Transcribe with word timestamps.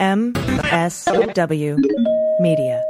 MSW 0.00 1.76
Media. 2.40 2.89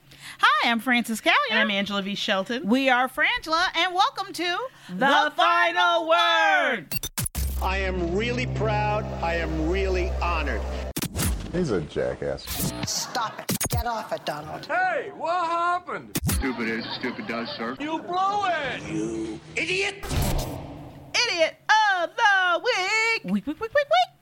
Hi, 0.39 0.69
I'm 0.69 0.79
Frances 0.79 1.21
Callier. 1.21 1.33
And 1.51 1.59
I'm 1.59 1.71
Angela 1.71 2.01
V. 2.01 2.15
Shelton. 2.15 2.67
We 2.67 2.89
are 2.89 3.07
Frangela, 3.07 3.67
and 3.75 3.93
welcome 3.93 4.33
to 4.33 4.57
The 4.89 5.31
Final 5.35 6.07
Word. 6.09 6.99
I 7.61 7.77
am 7.77 8.15
really 8.15 8.47
proud. 8.47 9.03
I 9.23 9.35
am 9.35 9.69
really 9.69 10.09
honored. 10.21 10.61
He's 11.51 11.71
a 11.71 11.81
jackass. 11.81 12.43
Stop 12.87 13.39
it. 13.39 13.57
Get 13.69 13.85
off 13.85 14.11
it, 14.13 14.25
Donald. 14.25 14.65
Hey, 14.65 15.11
what 15.15 15.45
happened? 15.45 16.17
Stupid 16.29 16.67
is, 16.67 16.85
stupid 16.95 17.27
does, 17.27 17.49
sir. 17.49 17.75
You 17.79 17.99
blew 17.99 18.45
it! 18.45 18.81
You 18.89 19.39
idiot! 19.55 20.05
Idiot 21.27 21.55
of 21.99 22.09
the 22.15 22.61
week. 22.63 23.23
Week, 23.25 23.47
week, 23.47 23.59
week, 23.59 23.59
week, 23.59 23.73
week. 23.73 24.20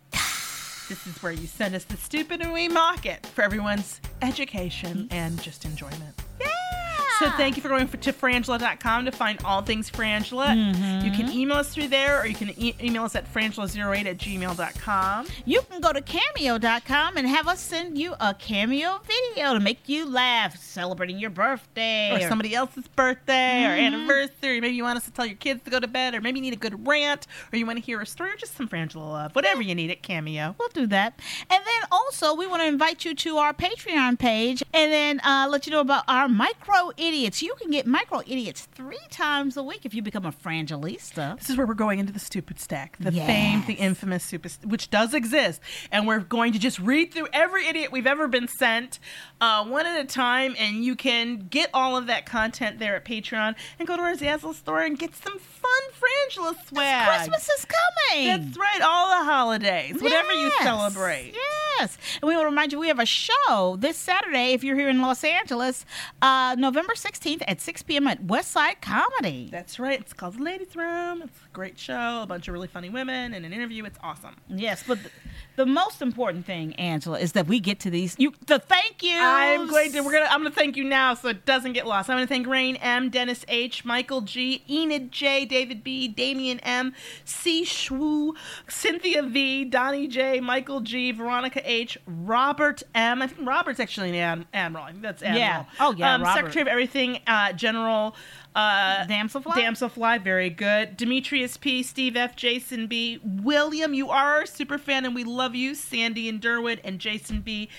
This 0.89 1.05
is 1.05 1.22
where 1.22 1.31
you 1.31 1.45
send 1.45 1.75
us 1.75 1.83
the 1.83 1.97
stupid 1.97 2.41
and 2.41 2.51
we 2.51 2.67
mock 2.67 3.05
it 3.05 3.23
for 3.27 3.44
everyone's 3.44 4.01
education 4.23 5.07
and 5.11 5.39
just 5.39 5.63
enjoyment. 5.63 6.19
Yeah. 6.41 6.78
So 7.19 7.30
thank 7.31 7.57
you 7.57 7.62
for 7.62 7.68
going 7.69 7.88
for, 7.88 7.97
to 7.97 8.13
frangela.com 8.13 9.06
to 9.06 9.12
find 9.12 9.40
all 9.44 9.62
things 9.62 9.90
Frangela. 9.91 11.03
You 11.03 11.12
can 11.12 11.30
email 11.31 11.57
us 11.57 11.74
through 11.74 11.90
there 11.90 12.22
or 12.22 12.25
you 12.25 12.35
can 12.35 12.50
e- 12.57 12.75
email 12.81 13.03
us 13.03 13.16
at 13.16 13.31
frangela08 13.34 14.06
at 14.06 14.18
gmail.com. 14.18 15.28
You 15.46 15.62
can 15.63 15.81
go 15.81 15.91
to 15.91 16.02
cameo.com 16.02 17.18
and 17.18 17.28
have 17.28 17.47
us 17.47 17.59
send 17.59 17.97
you 17.97 18.13
a 18.19 18.34
cameo 18.34 19.00
video 19.06 19.53
to 19.53 19.59
make 19.59 19.88
you 19.90 20.06
laugh, 20.09 20.57
celebrating 20.57 21.19
your 21.19 21.30
birthday 21.30 22.12
Or 22.16 22.28
somebody 22.30 22.56
else's 22.56 22.88
birthday 22.88 23.66
or 23.66 23.69
anniversary. 23.69 24.62
Maybe 24.62 24.75
you 24.75 24.84
want 24.84 24.97
us 24.97 25.06
to 25.06 25.12
tell 25.12 25.25
your 25.25 25.36
kids 25.36 25.63
to 25.66 25.69
go 25.72 25.80
to 25.80 25.88
bed, 25.88 26.16
or 26.16 26.22
maybe 26.22 26.40
you 26.40 26.44
need 26.44 26.53
a 26.53 26.57
good 26.57 26.88
rant, 26.88 27.28
or 27.51 27.57
you 27.57 27.66
want 27.66 27.80
to 27.80 27.84
hear 27.86 28.00
a 28.01 28.06
story, 28.06 28.31
or 28.31 28.36
just 28.36 28.56
some 28.56 28.68
Frangela 28.68 29.09
love. 29.09 29.36
Whatever 29.36 29.62
you 29.62 29.75
need 29.75 29.91
at 29.91 30.01
Cameo. 30.01 30.56
We'll 30.57 30.69
do 30.69 30.88
that. 30.88 31.19
And 31.50 31.63
then 31.66 31.88
also, 31.91 32.34
we 32.34 32.47
want 32.47 32.62
to 32.62 32.68
invite 32.68 33.03
you 33.06 33.13
to 33.16 33.38
our 33.38 33.53
Patreon 33.53 34.18
page 34.19 34.63
and 34.74 34.91
then 34.91 35.19
uh, 35.22 35.47
let 35.50 35.66
you 35.66 35.72
know 35.72 35.81
about 35.81 36.03
our 36.07 36.28
micro 36.30 36.91
idiots. 37.09 37.42
You 37.42 37.53
can 37.59 37.72
get 37.72 37.86
micro 37.88 38.20
idiots 38.22 38.68
three 38.74 39.00
times 39.09 39.58
a 39.58 39.64
week 39.64 39.81
if 39.84 39.94
you 39.94 40.02
become 40.02 40.25
a 40.25 40.31
Frangelista. 40.31 41.38
This 41.38 41.50
is 41.50 41.58
where 41.58 41.66
we're 41.68 41.74
going 41.74 42.00
into 42.00 42.14
the 42.14 42.20
stupid 42.20 42.59
stack, 42.59 42.96
the 43.00 43.12
Yes. 43.12 43.28
famed, 43.28 43.66
the 43.68 43.74
infamous 43.74 44.24
super, 44.24 44.50
which 44.64 44.90
does 44.90 45.14
exist, 45.14 45.59
and 45.92 46.08
we're 46.08 46.19
going 46.19 46.53
to 46.53 46.59
just 46.59 46.80
read 46.80 47.14
through 47.14 47.28
every 47.34 47.68
idiot 47.68 47.92
we've 47.92 48.08
ever 48.08 48.28
been 48.28 48.48
sent, 48.48 49.00
uh, 49.42 49.66
one 49.66 49.86
at 49.86 50.00
a 50.00 50.06
time, 50.06 50.56
and 50.59 50.86
you 50.86 50.96
can 50.96 51.48
get 51.50 51.69
all 51.74 51.98
of 51.98 52.08
that 52.08 52.25
content 52.25 52.80
there 52.80 52.96
at 52.96 53.03
Patreon, 53.06 53.56
and 53.80 53.88
go 53.88 53.96
to 53.98 54.02
our 54.03 54.14
Zazzle 54.14 54.53
store 54.53 54.81
and 54.81 54.98
get 54.98 55.16
some 55.16 55.40
fun 55.40 55.72
Frangela 56.00 56.56
swag. 56.68 57.08
Christmas 57.08 57.50
is 57.50 57.66
coming. 57.66 58.28
That's 58.46 58.58
right, 58.58 58.81
all 58.81 59.19
the 59.19 59.25
holidays, 59.25 60.02
whatever 60.02 60.31
you 60.34 60.52
celebrate. 60.62 61.34
Yes. 61.80 61.98
And 62.22 62.28
we 62.28 62.36
want 62.36 62.44
to 62.44 62.50
remind 62.50 62.72
you 62.74 62.80
we 62.80 62.90
have 62.90 63.00
a 63.00 63.06
show 63.06 63.78
this 63.80 63.98
Saturday 63.98 64.53
if 64.53 64.64
you're 64.64 64.75
here 64.75 64.90
in 64.90 65.02
Los 65.02 65.24
Angeles, 65.24 65.86
uh, 66.22 66.56
November 66.58 66.94
16th 67.04 67.44
at 67.48 67.62
6 67.62 67.84
p.m. 67.84 68.08
at 68.08 68.24
Westside 68.24 68.82
Comedy. 68.82 69.50
That's 69.52 69.80
right. 69.80 70.00
It's 70.00 70.14
called 70.14 70.36
The 70.36 70.44
Ladies 70.44 70.76
Room. 70.76 71.22
It's 71.22 71.38
a 71.38 71.54
great 71.54 71.80
show. 71.80 72.22
A 72.24 72.26
bunch 72.28 72.48
of 72.48 72.54
really 72.54 72.68
funny 72.68 72.90
women 72.90 73.34
and 73.34 73.46
an 73.46 73.54
interview. 73.54 73.86
It's 73.86 73.98
awesome. 74.04 74.36
Yes, 74.48 74.84
but 74.86 75.02
the, 75.04 75.10
the 75.59 75.66
most 75.66 76.02
important 76.02 76.46
thing, 76.46 76.74
Angela, 76.75 77.20
is 77.20 77.34
that 77.34 77.46
we 77.46 77.59
get 77.59 77.81
to 77.81 77.90
these 77.90 78.16
you 78.18 78.31
the 78.47 78.59
thank 78.59 79.03
you. 79.03 79.18
I'm 79.20 79.68
going 79.68 79.92
to. 79.92 80.00
We're 80.02 80.14
gonna. 80.14 80.30
I'm 80.30 80.40
gonna 80.40 80.56
thank 80.56 80.78
you 80.78 80.86
now, 80.86 81.14
so 81.16 81.28
it 81.28 81.46
doesn't 81.46 81.74
get 81.74 81.86
lost. 81.86 82.09
I'm 82.09 82.16
gonna 82.16 82.28
thank 82.28 82.47
Rain 82.47 82.78
M, 82.78 83.09
Dennis 83.09 83.44
H, 83.50 83.84
Michael 83.84 84.22
G, 84.22 84.64
Enid 84.69 85.12
J, 85.12 85.44
David 85.44 85.84
B, 85.84 86.08
Damian 86.08 86.59
M, 86.62 86.94
C 87.25 87.66
Shwu, 87.66 88.36
Cynthia 88.69 89.22
V, 89.22 89.66
Donnie 89.66 90.07
J, 90.07 90.39
Michael 90.39 90.80
G, 90.80 91.12
Veronica 91.12 91.62
H, 91.69 91.98
Robert 92.07 92.81
M. 92.95 93.22
I 93.22 93.28
think 93.28 93.45
Robert's 93.45 93.81
actually 93.81 94.10
an 94.12 94.16
ad- 94.16 94.45
admiral. 94.54 94.86
I 94.86 94.92
think 94.92 95.04
that's 95.04 95.22
admiral. 95.22 95.39
Yeah. 95.42 95.66
Oh, 95.81 95.92
yeah, 95.92 96.16
Um, 96.16 96.24
Secretary 96.24 96.62
of 96.62 96.69
Everything, 96.69 97.19
uh, 97.28 97.51
General. 97.51 98.16
Uh, 98.56 99.06
Damselfly? 99.06 99.54
Damselfly, 99.54 100.22
very 100.22 100.50
good. 100.50 100.98
Demetrius 100.98 101.56
P, 101.57 101.84
Steve 101.84 102.16
F, 102.16 102.36
Jason 102.36 102.88
B, 102.88 103.19
William, 103.24 103.94
you 103.94 104.10
are 104.10 104.38
our 104.38 104.46
super 104.46 104.78
fan 104.78 105.06
and 105.06 105.13
we 105.13 105.24
love 105.24 105.56
you. 105.56 105.75
Sandy 105.75 106.28
and 106.28 106.42
Derwood 106.42 106.80
and 106.84 107.00
Jason 107.00 107.42
B. 107.42 107.69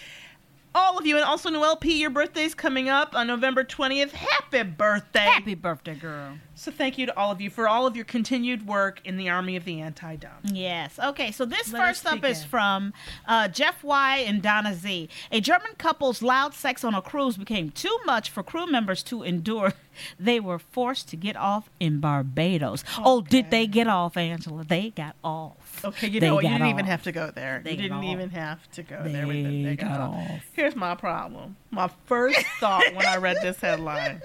All 0.73 0.99
of 0.99 1.05
you, 1.07 1.17
and 1.17 1.25
also 1.25 1.51
Noel 1.51 1.77
P, 1.77 2.01
your 2.01 2.11
birthday's 2.11 2.55
coming 2.55 2.89
up 2.89 3.17
on 3.17 3.27
November 3.27 3.65
20th. 3.65 4.13
Happy 4.13 4.63
birthday! 4.63 5.19
Happy 5.19 5.55
birthday, 5.55 5.95
girl. 5.95 6.39
So 6.55 6.71
thank 6.71 6.97
you 6.99 7.07
to 7.07 7.17
all 7.17 7.33
of 7.33 7.41
you 7.41 7.51
for 7.51 7.67
all 7.67 7.87
of 7.87 7.97
your 7.97 8.05
continued 8.05 8.67
work 8.67 9.01
in 9.05 9.17
the 9.17 9.31
Army 9.31 9.57
of 9.57 9.65
the 9.65 9.81
Anti-Dumb. 9.81 10.31
Yes. 10.45 10.99
Okay. 10.99 11.33
So 11.33 11.45
this 11.45 11.73
Let 11.73 11.83
first 11.83 12.07
up 12.07 12.23
is 12.23 12.45
from 12.45 12.93
uh, 13.27 13.49
Jeff 13.49 13.83
Y 13.83 14.19
and 14.19 14.43
Donna 14.43 14.75
Z. 14.75 15.09
A 15.33 15.41
German 15.41 15.73
couple's 15.79 16.23
loud 16.23 16.53
sex 16.55 16.85
on 16.85 16.95
a 16.95 17.01
cruise 17.01 17.37
became 17.39 17.71
too 17.71 17.99
much 18.05 18.29
for 18.29 18.43
crew 18.43 18.67
members 18.67 19.03
to 19.05 19.23
endure. 19.23 19.73
they 20.21 20.39
were 20.39 20.59
forced 20.59 21.09
to 21.09 21.17
get 21.17 21.35
off 21.35 21.71
in 21.81 21.99
Barbados. 21.99 22.85
Oh, 22.99 23.23
did 23.23 23.51
they 23.51 23.67
get 23.67 23.89
off, 23.89 24.17
Angela? 24.17 24.63
They 24.63 24.91
got 24.91 25.17
off. 25.25 25.60
Okay, 25.85 26.09
you 26.09 26.21
They 26.21 26.27
know 26.29 26.35
what? 26.37 26.45
You 26.45 26.51
didn't 26.51 26.67
even 26.69 26.85
have 26.87 27.03
to 27.05 27.13
go 27.13 27.31
there. 27.35 27.61
They 27.65 27.73
you 27.73 27.77
didn't 27.79 27.99
off. 27.99 28.05
even 28.05 28.31
have 28.31 28.71
to 28.73 28.83
go 28.83 29.03
there 29.05 29.27
with 29.27 29.37
it. 29.37 29.43
They 29.45 29.63
They 29.63 29.77
got, 29.77 29.89
got 29.99 30.01
off. 30.01 30.31
off. 30.31 30.41
Here's 30.53 30.77
my 30.77 30.95
problem. 30.95 31.57
My 31.71 31.91
first 32.07 32.41
thought 32.61 32.85
when 32.95 33.07
I 33.07 33.17
read 33.17 33.39
this 33.43 33.59
headline 33.61 34.21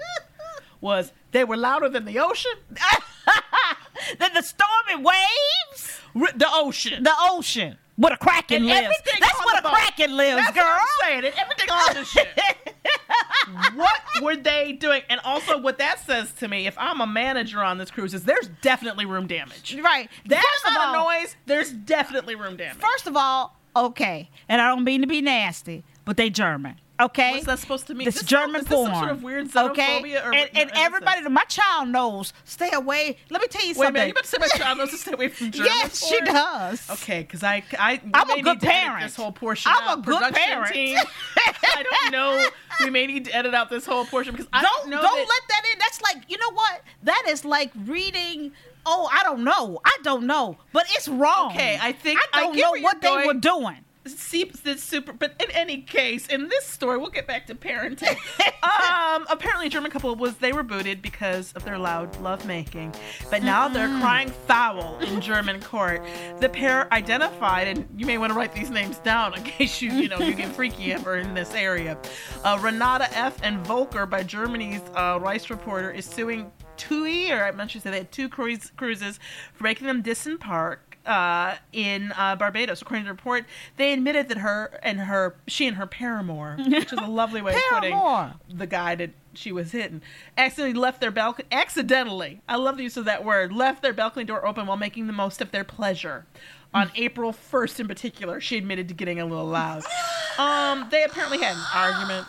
was 0.80 1.12
they 1.32 1.44
were 1.44 1.56
louder 1.56 1.88
than 1.88 2.04
the 2.04 2.18
ocean. 2.18 2.52
Then 4.18 4.32
the 4.34 4.42
stormy 4.42 5.02
waves, 5.02 6.00
R- 6.14 6.30
The 6.36 6.46
ocean. 6.50 7.02
the 7.02 7.12
ocean, 7.18 7.76
where 7.96 8.12
a 8.12 8.16
kraken 8.18 8.58
And 8.58 8.66
lives. 8.66 8.94
That's 9.18 9.38
what 9.44 9.58
a 9.58 9.62
the 9.62 9.68
the 9.68 9.68
boat. 9.70 9.78
kraken 9.78 10.16
lives, 10.16 10.36
That's 10.36 10.54
girl. 10.54 10.64
what 10.64 10.80
I'm 10.82 11.08
saying. 11.08 11.24
And 11.24 11.34
everything 11.34 11.70
on 11.70 11.94
the 11.94 12.04
ship. 12.04 12.28
what 13.74 13.92
were 14.22 14.36
they 14.36 14.72
doing? 14.72 15.02
And 15.08 15.20
also, 15.24 15.58
what 15.58 15.78
that 15.78 16.00
says 16.00 16.32
to 16.34 16.48
me, 16.48 16.66
if 16.66 16.76
I'm 16.78 17.00
a 17.00 17.06
manager 17.06 17.62
on 17.62 17.78
this 17.78 17.90
cruise, 17.90 18.14
is 18.14 18.24
there's 18.24 18.48
definitely 18.62 19.06
room 19.06 19.26
damage. 19.26 19.76
Right. 19.80 20.08
That 20.26 20.42
First 20.42 20.64
of 20.66 20.70
amount 20.72 20.96
of 20.96 21.02
all- 21.02 21.10
noise, 21.20 21.36
there's 21.46 21.72
definitely 21.72 22.34
room 22.34 22.56
damage. 22.56 22.82
First 22.82 23.06
of 23.06 23.16
all, 23.16 23.56
okay, 23.74 24.30
and 24.48 24.60
I 24.60 24.68
don't 24.68 24.84
mean 24.84 25.00
to 25.02 25.06
be 25.06 25.20
nasty, 25.20 25.84
but 26.04 26.16
they 26.16 26.30
German. 26.30 26.76
Okay, 26.98 27.32
What's 27.32 27.44
that 27.46 27.58
supposed 27.58 27.86
to 27.88 27.94
mean? 27.94 28.06
This 28.06 28.14
This- 28.14 28.24
German 28.24 28.62
is 28.62 28.66
this 28.66 28.78
some 28.78 28.90
porn. 28.90 29.04
sort 29.04 29.10
of 29.10 29.22
weird 29.22 29.54
okay, 29.54 30.16
or 30.16 30.32
and, 30.32 30.50
and 30.54 30.70
everybody, 30.74 31.20
my 31.28 31.44
child 31.44 31.88
knows. 31.90 32.32
Stay 32.44 32.70
away. 32.72 33.18
Let 33.28 33.42
me 33.42 33.48
tell 33.48 33.62
you 33.62 33.68
Wait 33.68 33.72
a 33.72 33.74
something. 33.74 33.92
minute, 33.92 34.06
you 34.06 34.12
about 34.12 34.24
to 34.24 34.28
say 34.30 34.38
my 34.40 34.48
child 34.48 34.78
knows 34.78 34.90
to 34.90 34.96
stay 34.96 35.12
away 35.12 35.28
from 35.28 35.50
German 35.50 35.72
yes, 35.74 36.06
she 36.06 36.18
does. 36.22 36.90
Okay, 36.90 37.20
because 37.20 37.42
I, 37.42 37.62
I, 37.78 38.00
I'm 38.14 38.30
a 38.30 38.34
good 38.34 38.36
need 38.36 38.44
to 38.44 38.48
edit 38.48 38.62
parent. 38.62 39.02
This 39.04 39.16
whole 39.16 39.32
portion. 39.32 39.72
I'm 39.74 39.98
a 39.98 40.02
good 40.02 40.16
Production 40.16 40.42
parent. 40.42 40.72
Team, 40.72 40.98
I 41.36 41.82
don't 41.82 42.12
know. 42.12 42.46
We 42.80 42.90
may 42.90 43.06
need 43.06 43.26
to 43.26 43.36
edit 43.36 43.52
out 43.52 43.68
this 43.68 43.84
whole 43.84 44.06
portion 44.06 44.32
because 44.32 44.48
I 44.52 44.62
don't 44.62 44.72
don't 44.82 44.90
know. 44.90 45.02
don't 45.02 45.16
that- 45.16 45.28
let 45.28 45.48
that 45.48 45.62
in. 45.72 45.78
That's 45.78 46.00
like 46.00 46.16
you 46.28 46.38
know 46.38 46.52
what? 46.52 46.80
That 47.02 47.24
is 47.28 47.44
like 47.44 47.72
reading. 47.84 48.52
Oh, 48.88 49.08
I 49.12 49.22
don't 49.24 49.42
know. 49.44 49.80
I 49.84 49.98
don't 50.02 50.26
know, 50.26 50.56
but 50.72 50.86
it's 50.90 51.08
wrong. 51.08 51.50
Okay, 51.50 51.76
I 51.80 51.92
think 51.92 52.20
I 52.32 52.40
don't 52.40 52.54
get 52.54 52.62
know 52.62 52.80
what 52.82 53.00
they 53.02 53.26
were 53.26 53.34
doing. 53.34 53.78
Seeps 54.08 54.60
this 54.60 54.82
super 54.82 55.12
but 55.12 55.34
in 55.42 55.50
any 55.52 55.82
case 55.82 56.26
in 56.26 56.48
this 56.48 56.64
story 56.64 56.98
we'll 56.98 57.10
get 57.10 57.26
back 57.26 57.46
to 57.46 57.54
parenting. 57.54 58.16
Um 58.66 59.26
apparently 59.30 59.68
a 59.68 59.70
german 59.70 59.90
couple 59.90 60.14
was 60.16 60.36
they 60.36 60.52
were 60.52 60.64
booted 60.64 61.00
because 61.00 61.52
of 61.52 61.64
their 61.64 61.78
loud 61.78 62.20
lovemaking 62.20 62.92
but 63.30 63.42
now 63.42 63.68
they're 63.68 63.88
crying 64.00 64.28
foul 64.28 64.98
in 64.98 65.20
german 65.20 65.60
court. 65.60 66.02
The 66.40 66.48
pair 66.48 66.92
identified 66.92 67.68
and 67.68 67.88
you 67.96 68.06
may 68.06 68.18
want 68.18 68.32
to 68.32 68.38
write 68.38 68.52
these 68.52 68.70
names 68.70 68.98
down 68.98 69.34
in 69.34 69.42
case 69.44 69.80
you 69.80 69.92
you 69.92 70.08
know 70.08 70.18
you 70.18 70.34
get 70.34 70.48
freaky 70.56 70.92
ever 70.92 71.16
in 71.16 71.34
this 71.34 71.54
area. 71.54 71.96
Uh, 72.44 72.58
renata 72.60 73.08
f. 73.16 73.38
and 73.42 73.64
volker 73.66 74.04
by 74.06 74.22
germany's 74.22 74.82
uh, 74.94 75.18
Reisereporter 75.18 75.94
is 75.94 76.04
suing 76.04 76.50
TUI, 76.76 77.30
or 77.30 77.42
I 77.44 77.52
mentioned 77.52 77.84
they 77.84 77.96
had 77.96 78.12
two 78.12 78.28
cruise, 78.28 78.70
cruises 78.76 79.18
for 79.54 79.64
making 79.64 79.86
them 79.86 80.02
disembark 80.02 80.85
uh, 81.06 81.56
in 81.72 82.12
uh, 82.16 82.36
Barbados. 82.36 82.82
According 82.82 83.04
to 83.04 83.08
the 83.08 83.14
report, 83.14 83.44
they 83.76 83.92
admitted 83.92 84.28
that 84.28 84.38
her 84.38 84.78
and 84.82 85.00
her, 85.00 85.36
she 85.46 85.66
and 85.66 85.76
her 85.76 85.86
paramour, 85.86 86.56
which 86.58 86.92
is 86.92 86.98
a 86.98 87.06
lovely 87.06 87.42
way 87.42 87.54
of 87.54 87.60
putting 87.70 87.98
the 88.58 88.66
guy 88.66 88.94
that 88.96 89.10
she 89.34 89.52
was 89.52 89.72
hitting, 89.72 90.02
accidentally 90.36 90.78
left 90.78 91.00
their 91.00 91.10
balcony. 91.10 91.46
Accidentally, 91.52 92.40
I 92.48 92.56
love 92.56 92.76
the 92.76 92.82
use 92.82 92.96
of 92.96 93.04
that 93.04 93.24
word. 93.24 93.52
Left 93.52 93.82
their 93.82 93.92
balcony 93.92 94.24
door 94.24 94.46
open 94.46 94.66
while 94.66 94.76
making 94.76 95.06
the 95.06 95.12
most 95.12 95.40
of 95.40 95.50
their 95.50 95.64
pleasure. 95.64 96.26
On 96.74 96.90
April 96.94 97.32
1st, 97.32 97.80
in 97.80 97.88
particular, 97.88 98.40
she 98.40 98.58
admitted 98.58 98.88
to 98.88 98.94
getting 98.94 99.20
a 99.20 99.26
little 99.26 99.46
loud. 99.46 99.84
Um, 100.38 100.88
they 100.90 101.02
apparently 101.02 101.38
had 101.38 101.56
an 101.56 101.62
argument. 101.74 102.26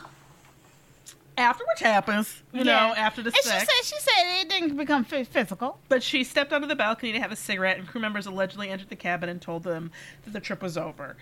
After 1.37 1.63
which 1.73 1.81
happens, 1.81 2.41
you 2.51 2.63
know, 2.63 2.93
after 2.97 3.21
the 3.21 3.27
and 3.29 3.35
sex. 3.35 3.61
she 3.61 3.65
said 3.65 3.83
she 3.95 4.01
said 4.01 4.41
it 4.41 4.49
didn't 4.49 4.75
become 4.75 5.03
phy- 5.03 5.23
physical. 5.23 5.79
But 5.87 6.01
she 6.01 6.23
stepped 6.23 6.51
onto 6.51 6.67
the 6.67 6.75
balcony 6.75 7.11
to 7.13 7.19
have 7.19 7.31
a 7.31 7.35
cigarette, 7.35 7.77
and 7.77 7.87
crew 7.87 8.01
members 8.01 8.25
allegedly 8.25 8.69
entered 8.69 8.89
the 8.89 8.95
cabin 8.95 9.29
and 9.29 9.39
told 9.41 9.63
them 9.63 9.91
that 10.25 10.31
the 10.33 10.39
trip 10.39 10.61
was 10.63 10.77
over. 10.77 11.15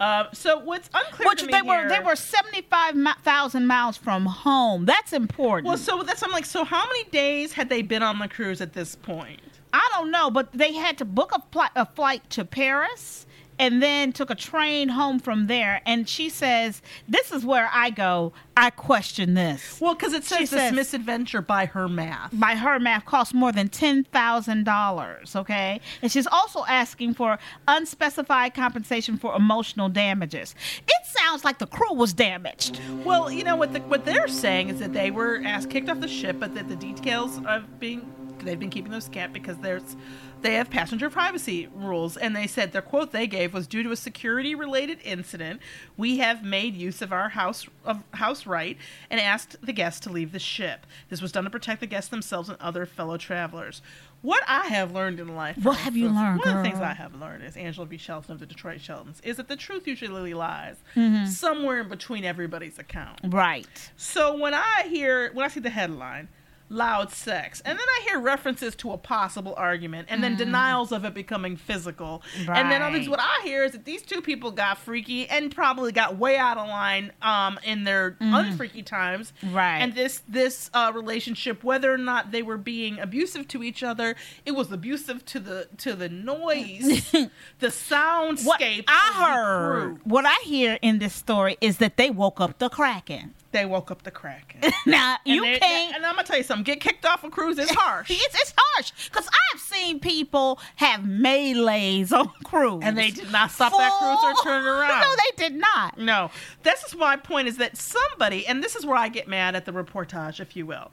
Uh, 0.00 0.24
so 0.32 0.58
what's 0.60 0.88
unclear 0.94 1.28
Which 1.28 1.40
to 1.40 1.46
me 1.46 1.52
they 1.52 1.60
were 1.62 1.80
here- 1.80 1.88
they 1.88 1.98
were 2.00 2.16
seventy 2.16 2.62
five 2.62 2.94
thousand 3.24 3.66
miles 3.66 3.96
from 3.96 4.24
home. 4.26 4.84
That's 4.86 5.12
important. 5.12 5.66
Well, 5.66 5.76
so 5.76 6.02
that's 6.02 6.22
I'm 6.22 6.30
like, 6.30 6.46
so 6.46 6.64
how 6.64 6.86
many 6.86 7.04
days 7.10 7.52
had 7.52 7.68
they 7.68 7.82
been 7.82 8.02
on 8.02 8.18
the 8.20 8.28
cruise 8.28 8.60
at 8.60 8.72
this 8.72 8.94
point? 8.96 9.40
I 9.72 9.86
don't 9.92 10.10
know, 10.10 10.30
but 10.30 10.50
they 10.52 10.72
had 10.72 10.96
to 10.98 11.04
book 11.04 11.32
a, 11.34 11.40
pli- 11.40 11.68
a 11.76 11.84
flight 11.84 12.30
to 12.30 12.44
Paris 12.46 13.26
and 13.58 13.82
then 13.82 14.12
took 14.12 14.30
a 14.30 14.34
train 14.34 14.88
home 14.90 15.18
from 15.18 15.46
there. 15.46 15.80
And 15.86 16.08
she 16.08 16.28
says, 16.28 16.82
"This 17.08 17.32
is 17.32 17.44
where 17.44 17.70
I 17.72 17.90
go. 17.90 18.32
I 18.56 18.70
question 18.70 19.34
this." 19.34 19.80
Well, 19.80 19.94
because 19.94 20.12
it 20.12 20.24
says 20.24 20.38
She 20.38 20.44
this 20.44 20.50
says- 20.50 20.72
misadventure 20.72 21.42
by 21.42 21.66
her 21.66 21.88
math. 21.88 22.30
By 22.32 22.54
her 22.56 22.78
math, 22.80 23.04
cost 23.04 23.34
more 23.34 23.52
than 23.52 23.68
ten 23.68 24.04
thousand 24.04 24.64
dollars. 24.64 25.34
Okay, 25.36 25.80
and 26.02 26.10
she's 26.10 26.26
also 26.26 26.64
asking 26.68 27.14
for 27.14 27.38
unspecified 27.66 28.54
compensation 28.54 29.16
for 29.16 29.34
emotional 29.36 29.88
damages. 29.88 30.54
It 30.86 31.06
sounds 31.06 31.44
like 31.44 31.58
the 31.58 31.66
crew 31.66 31.94
was 31.94 32.12
damaged. 32.12 32.80
Well, 33.04 33.30
you 33.30 33.44
know 33.44 33.56
what 33.56 33.72
the, 33.72 33.80
what 33.80 34.04
they're 34.04 34.28
saying 34.28 34.68
is 34.68 34.78
that 34.80 34.92
they 34.92 35.10
were 35.10 35.42
asked 35.44 35.70
kicked 35.70 35.88
off 35.88 36.00
the 36.00 36.08
ship, 36.08 36.36
but 36.40 36.54
that 36.54 36.68
the 36.68 36.76
details 36.76 37.40
of 37.46 37.78
being 37.80 38.12
they've 38.44 38.58
been 38.60 38.70
keeping 38.70 38.92
those 38.92 39.08
kept 39.08 39.32
because 39.32 39.56
there's 39.58 39.96
they 40.42 40.54
have 40.54 40.70
passenger 40.70 41.10
privacy 41.10 41.68
rules 41.74 42.16
and 42.16 42.34
they 42.34 42.46
said 42.46 42.72
their 42.72 42.82
quote 42.82 43.12
they 43.12 43.26
gave 43.26 43.52
was 43.52 43.66
due 43.66 43.82
to 43.82 43.90
a 43.90 43.96
security 43.96 44.54
related 44.54 44.98
incident 45.04 45.60
we 45.96 46.18
have 46.18 46.44
made 46.44 46.74
use 46.76 47.02
of 47.02 47.12
our 47.12 47.30
house 47.30 47.66
of 47.84 48.02
house 48.14 48.46
right 48.46 48.76
and 49.10 49.20
asked 49.20 49.56
the 49.62 49.72
guests 49.72 50.00
to 50.00 50.10
leave 50.10 50.32
the 50.32 50.38
ship. 50.38 50.86
This 51.08 51.20
was 51.22 51.32
done 51.32 51.44
to 51.44 51.50
protect 51.50 51.80
the 51.80 51.86
guests 51.86 52.10
themselves 52.10 52.48
and 52.48 52.58
other 52.60 52.86
fellow 52.86 53.16
travelers. 53.16 53.82
What 54.20 54.42
i 54.48 54.66
have 54.66 54.92
learned 54.92 55.20
in 55.20 55.36
life 55.36 55.56
What 55.62 55.76
have 55.78 55.96
you 55.96 56.08
learned, 56.08 56.40
one 56.40 56.48
of 56.48 56.56
the 56.56 56.62
things 56.62 56.80
i 56.80 56.92
have 56.92 57.14
learned 57.14 57.44
is 57.44 57.56
angela 57.56 57.86
V. 57.86 57.96
Shelton 57.98 58.32
of 58.32 58.40
the 58.40 58.46
detroit 58.46 58.80
sheltons 58.80 59.20
is 59.22 59.36
that 59.36 59.48
the 59.48 59.56
truth 59.56 59.86
usually 59.86 60.34
lies 60.34 60.76
Mhm. 60.96 61.28
somewhere 61.28 61.80
in 61.80 61.88
between 61.88 62.24
everybody's 62.24 62.78
account. 62.78 63.20
Right. 63.24 63.90
so 63.96 64.36
when 64.36 64.54
I 64.54 64.86
hear 64.88 65.30
when 65.34 65.44
I 65.44 65.48
see 65.48 65.60
the 65.60 65.70
headline, 65.70 66.28
loud 66.70 67.10
sex, 67.12 67.60
and 67.64 67.78
then 67.78 67.86
I 67.88 68.02
hear 68.08 68.18
references 68.20 68.74
to 68.76 68.92
a 68.92 68.98
possible 68.98 69.54
argument, 69.56 70.08
and 70.10 70.22
then 70.22 70.36
denials 70.36 70.92
of 70.92 71.04
it 71.04 71.14
becoming 71.14 71.56
physical, 71.56 72.22
and 72.36 72.70
then 72.70 72.82
others, 72.82 73.00
Right. 73.00 73.10
what 73.10 73.20
I 73.20 73.40
hear 73.44 73.64
is 73.64 73.72
that 73.72 73.84
these 73.84 74.02
two 74.02 74.20
people 74.20 74.50
got 74.50 74.78
freaky 74.78 75.28
and 75.28 75.54
probably 75.54 75.92
got 75.92 76.16
way 76.18 76.36
out 76.36 76.56
of 76.58 76.68
line 76.68 77.12
um, 77.22 77.58
in 77.64 77.84
their 77.84 78.12
unfreaky 78.20 78.84
times, 78.84 79.32
Right. 79.50 79.78
And 79.78 79.94
this 79.94 80.22
this 80.28 80.70
uh, 80.74 80.92
relationship, 80.94 81.62
whether 81.64 81.92
or 81.92 81.98
not 81.98 82.30
they 82.32 82.42
were 82.42 82.58
being 82.58 82.98
abusive 82.98 83.48
to 83.48 83.62
each 83.62 83.82
other, 83.82 84.14
it 84.44 84.52
was 84.52 84.70
abusive 84.72 85.24
to 85.26 85.40
the 85.40 85.68
to 85.78 85.94
the 85.94 86.08
noise, 86.08 87.10
the 87.60 87.66
soundscape. 87.68 88.44
What 88.46 88.60
I 88.88 89.12
heard, 89.34 90.00
what 90.04 90.24
I 90.26 90.36
hear 90.44 90.78
in 90.82 90.98
this 90.98 91.14
story 91.14 91.56
is 91.60 91.78
that 91.78 91.96
they 91.96 92.10
woke 92.10 92.40
up 92.40 92.58
the 92.58 92.68
Kraken. 92.68 93.34
They 93.50 93.64
woke 93.64 93.90
up 93.90 94.02
the 94.02 94.10
Kraken. 94.10 94.60
now 94.86 95.16
And 95.24 95.34
you 95.34 95.40
they- 95.42 95.58
can't. 95.58 95.96
And 95.96 96.04
I'm 96.04 96.16
gonna 96.16 96.26
tell 96.26 96.36
you 96.36 96.42
something. 96.42 96.64
Get 96.64 96.80
kicked 96.80 97.06
off 97.06 97.24
a 97.24 97.30
cruise 97.30 97.58
is 97.58 97.70
harsh. 97.74 98.10
It's, 98.10 98.34
it's 98.34 98.52
harsh 98.56 98.92
because 99.08 99.26
I've 99.54 99.60
seen 99.60 100.00
people 100.00 100.60
have 100.76 101.00
melees 101.00 102.12
on 102.12 102.28
cruise, 102.44 102.82
and 102.84 102.96
they 102.98 103.10
did 103.10 103.32
not 103.32 103.50
stop 103.50 103.72
that 103.72 103.92
cruise 103.98 104.18
or 104.22 104.44
turn 104.44 104.66
around. 104.66 105.00
No, 105.00 105.14
they 105.16 105.48
did 105.48 105.58
not. 105.58 105.98
No, 105.98 106.30
this 106.62 106.84
is 106.84 106.94
my 106.94 107.16
point: 107.16 107.48
is 107.48 107.56
that 107.56 107.76
somebody, 107.78 108.46
and 108.46 108.62
this 108.62 108.76
is 108.76 108.84
where 108.84 108.96
I 108.96 109.08
get 109.08 109.28
mad 109.28 109.56
at 109.56 109.64
the 109.64 109.72
reportage, 109.72 110.40
if 110.40 110.54
you 110.54 110.66
will. 110.66 110.90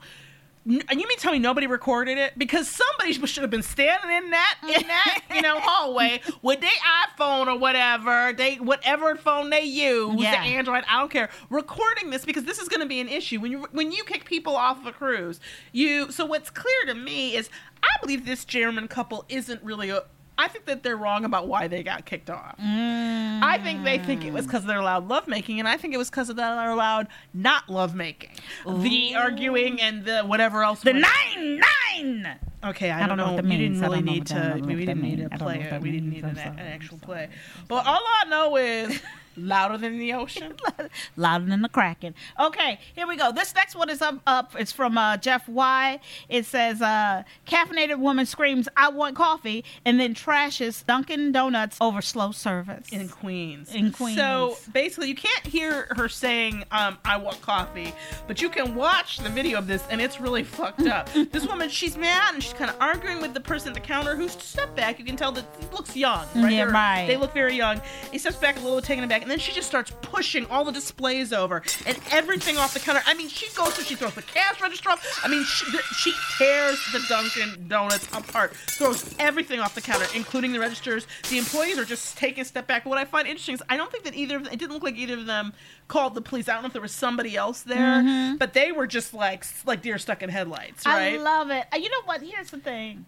And 0.68 1.00
you 1.00 1.08
mean 1.08 1.18
tell 1.20 1.32
me 1.32 1.38
nobody 1.38 1.68
recorded 1.68 2.18
it? 2.18 2.38
Because 2.40 2.68
somebody 2.68 3.14
should 3.14 3.44
have 3.44 3.52
been 3.52 3.62
standing 3.62 4.10
in 4.12 4.32
that 4.32 4.56
in 4.64 4.88
that 4.88 5.22
you 5.34 5.42
know 5.44 5.60
hallway 5.60 6.22
with 6.42 6.60
their 6.62 6.72
iPhone 7.20 7.48
or 7.48 7.58
whatever 7.60 8.34
they 8.36 8.56
whatever 8.56 9.16
phone 9.16 9.52
they 9.52 9.62
use, 9.64 10.16
Yeah. 10.20 10.32
the 10.32 10.50
Android, 10.56 10.84
I 10.90 11.00
don't 11.00 11.12
care, 11.12 11.30
recording 11.52 12.10
this 12.10 12.26
because 12.26 12.46
this 12.46 12.58
is 12.58 12.68
going 12.68 12.80
to 12.82 12.88
be 12.88 13.00
an 13.00 13.08
issue 13.08 13.40
when 13.40 13.52
you 13.52 13.68
when 13.72 13.92
you 13.92 14.04
kick 14.06 14.26
people 14.26 14.56
off 14.56 14.80
of 14.80 14.88
a 14.88 14.92
cruise. 14.92 15.40
You 15.72 16.12
so 16.12 16.26
what's 16.26 16.50
clear 16.50 16.86
to 16.88 16.96
me 16.96 17.36
is 17.36 17.50
I 17.84 18.02
believe 18.02 18.26
this 18.26 18.44
German 18.46 18.88
couple 18.88 19.26
isn't 19.30 19.62
really 19.64 19.92
a. 19.92 20.04
I 20.38 20.48
think 20.50 20.66
that 20.66 20.84
they're 20.84 20.98
wrong 20.98 21.24
about 21.24 21.48
why 21.48 21.68
they 21.68 21.82
got 21.84 22.06
kicked 22.06 22.30
off. 22.30 22.58
Mm. 22.60 23.42
I 23.42 23.58
think 23.64 23.84
they 23.84 23.98
think 24.00 24.26
it 24.26 24.34
was 24.34 24.46
because 24.46 24.64
of 24.64 24.68
their 24.68 24.84
loud 24.84 25.08
lovemaking, 25.08 25.60
and 25.60 25.68
I 25.68 25.78
think 25.78 25.94
it 25.94 25.98
was 25.98 26.10
because 26.10 26.30
of 26.30 26.36
their 26.36 26.76
loud 26.76 27.08
not 27.34 27.70
lovemaking. 27.70 28.32
The 28.66 29.16
arguing 29.16 29.82
and 29.82 30.04
the 30.06 30.24
whatever 30.24 30.64
else. 30.64 30.82
The 30.82 30.94
nine 30.94 31.62
nine. 31.94 32.40
Okay, 32.64 32.90
I, 32.90 32.98
I 32.98 33.08
don't, 33.08 33.10
don't 33.10 33.18
know 33.18 33.34
what 33.34 33.36
that 33.38 33.46
means. 33.46 33.80
didn't 33.80 33.90
really 33.90 34.02
need 34.02 34.20
what 34.20 34.28
that- 34.30 34.56
I 34.56 34.60
to. 34.60 34.66
We 34.66 34.76
didn't 34.76 35.02
need 35.02 35.18
means. 35.20 35.30
to 35.30 35.36
I 35.36 35.38
don't 35.38 35.40
know 35.40 35.46
play 35.46 35.78
it. 35.78 35.82
We 35.82 35.92
didn't 35.92 36.10
need 36.10 36.24
an 36.24 36.38
actual 36.38 36.98
play. 36.98 37.30
But 37.68 37.86
all 37.86 38.02
I 38.04 38.26
know 38.28 38.58
is 38.58 39.00
louder 39.38 39.78
than 39.78 39.98
the 40.00 40.14
ocean. 40.14 40.54
louder 41.18 41.46
than 41.46 41.62
the 41.62 41.70
kraken. 41.70 42.14
Okay, 42.40 42.80
here 42.94 43.08
we 43.08 43.16
go. 43.16 43.32
This 43.32 43.54
next 43.56 43.76
one 43.76 43.90
is 43.90 44.02
up. 44.02 44.20
up. 44.28 44.56
It's 44.58 44.72
from 44.72 44.98
uh, 44.98 45.18
Jeff 45.18 45.48
Y. 45.48 46.00
It 46.30 46.46
says, 46.46 46.82
uh, 46.82 47.24
"Caffeinated 47.48 48.00
woman 48.00 48.26
screams, 48.26 48.68
I 48.76 48.90
want 48.90 49.16
coffee,' 49.16 49.64
and 49.86 50.00
then 50.00 50.14
trashes 50.14 50.86
Dunkin' 50.86 51.32
Donuts 51.32 51.78
over 51.82 52.02
slow 52.02 52.32
service 52.32 52.90
in 52.92 53.10
Queens. 53.10 53.74
In 53.74 53.92
Queens. 53.92 54.18
So 54.18 54.58
basically, 54.74 55.10
you 55.10 55.16
can't 55.16 55.46
hear 55.46 55.88
her 55.92 56.10
saying, 56.10 56.64
um, 56.72 56.98
"I 57.06 57.18
want 57.18 57.42
coffee," 57.42 57.94
but 58.28 58.42
you 58.42 58.50
can 58.50 58.76
watch 58.76 59.18
the 59.18 59.30
video 59.30 59.58
of 59.58 59.68
this, 59.68 59.84
and 59.90 60.02
it's 60.02 60.20
really 60.20 60.44
fucked 60.44 60.88
up. 60.88 61.10
this 61.32 61.46
woman, 61.48 61.70
she's 61.70 61.98
mad, 61.98 62.34
and 62.34 62.44
she's 62.44 62.54
kind 62.54 62.70
of 62.70 62.78
arguing 62.80 63.22
with 63.22 63.34
the 63.34 63.40
person 63.42 63.70
at 63.70 63.74
the 63.74 63.80
counter 63.80 64.16
who 64.16 64.28
stepped 64.28 64.76
back. 64.76 65.00
You 65.00 65.06
can 65.06 65.16
tell 65.16 65.32
that 65.34 65.46
he 65.60 65.66
looks 65.76 65.96
young, 65.96 66.26
right? 66.36 66.52
Yeah, 66.52 66.66
They're- 66.66 66.74
right. 66.74 67.06
They 67.08 67.18
look 67.18 67.34
very 67.34 67.56
young. 67.56 67.82
He 68.12 68.18
steps 68.18 68.38
back 68.38 68.58
a 68.58 68.60
little, 68.60 68.82
taken 68.82 69.04
aback, 69.04 69.25
and 69.26 69.32
then 69.32 69.40
she 69.40 69.52
just 69.54 69.68
starts 69.68 69.92
pushing 70.04 70.46
all 70.52 70.64
the 70.64 70.72
displays 70.72 71.34
over 71.34 71.64
and 71.88 71.98
everything 72.12 72.58
off 72.58 72.76
the 72.76 72.80
counter. 72.80 73.02
I 73.08 73.16
mean, 73.16 73.28
she 73.28 73.48
goes 73.56 73.74
through, 73.74 73.86
she 73.86 73.96
throws 73.96 74.14
the 74.14 74.22
cash 74.22 74.62
register 74.62 74.92
off. 74.92 75.20
I 75.24 75.28
mean, 75.28 75.44
she, 75.46 75.66
she 75.98 76.14
tears 76.38 76.78
the 76.94 77.04
Dunkin' 77.10 77.68
Donuts 77.68 78.06
apart, 78.16 78.56
throws 78.56 79.16
everything 79.18 79.60
off 79.60 79.74
the 79.74 79.82
counter, 79.82 80.06
including 80.14 80.52
the 80.52 80.60
registers. 80.60 81.08
The 81.32 81.40
employees 81.40 81.80
are 81.80 81.86
just 81.86 82.20
taking 82.20 82.42
a 82.42 82.46
step 82.46 82.68
back. 82.68 82.84
But 82.84 82.92
what 82.92 83.00
I 83.00 83.06
find 83.06 83.28
interesting 83.28 83.56
is 83.56 83.64
I 83.68 83.78
don't 83.78 83.92
think 83.92 84.04
that 84.04 84.14
either 84.14 84.38
of 84.38 84.44
them, 84.44 84.54
it 84.54 84.60
didn't 84.60 84.74
look 84.74 84.84
like 84.84 84.96
either 84.96 85.16
of 85.18 85.26
them 85.26 85.54
called 85.88 86.14
the 86.14 86.22
police. 86.22 86.48
I 86.48 86.54
don't 86.54 86.62
know 86.62 86.68
if 86.68 86.74
there 86.74 86.82
was 86.84 86.92
somebody 86.92 87.36
else 87.36 87.62
there, 87.64 88.04
Mhm. 88.04 88.38
but 88.38 88.54
they 88.54 88.72
were 88.72 88.86
just 88.86 89.12
like 89.16 89.44
like 89.66 89.82
deer 89.82 89.98
stuck 89.98 90.22
in 90.22 90.30
headlights, 90.30 90.86
right? 90.86 91.16
I 91.16 91.18
love 91.18 91.50
it. 91.50 91.66
Uh, 91.74 91.78
You 91.78 91.90
know 91.90 92.02
what? 92.06 92.22
Here's 92.22 92.52
the 92.52 92.60
thing. 92.60 93.06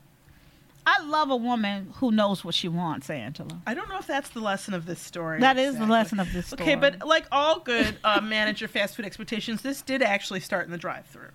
I 0.90 1.04
love 1.04 1.30
a 1.32 1.36
woman 1.36 1.92
who 1.98 2.12
knows 2.12 2.46
what 2.46 2.56
she 2.56 2.70
wants, 2.70 3.10
Angela. 3.10 3.62
I 3.68 3.74
don't 3.74 3.90
know 3.90 3.98
if 3.98 4.08
that's 4.08 4.30
the 4.30 4.40
lesson 4.40 4.74
of 4.74 4.86
this 4.86 5.02
story. 5.02 5.42
That 5.42 5.58
is 5.58 5.78
the 5.78 5.86
lesson 5.86 6.18
of 6.18 6.32
this 6.32 6.48
story. 6.48 6.62
Okay, 6.62 6.76
but 6.76 7.06
like 7.06 7.26
all 7.30 7.60
good 7.60 7.98
uh, 8.06 8.22
manager 8.24 8.70
fast 8.70 8.96
food 8.96 9.04
expectations, 9.04 9.62
this 9.62 9.82
did 9.82 10.02
actually 10.02 10.40
start 10.40 10.64
in 10.64 10.72
the 10.72 10.78
drive-through. 10.78 11.32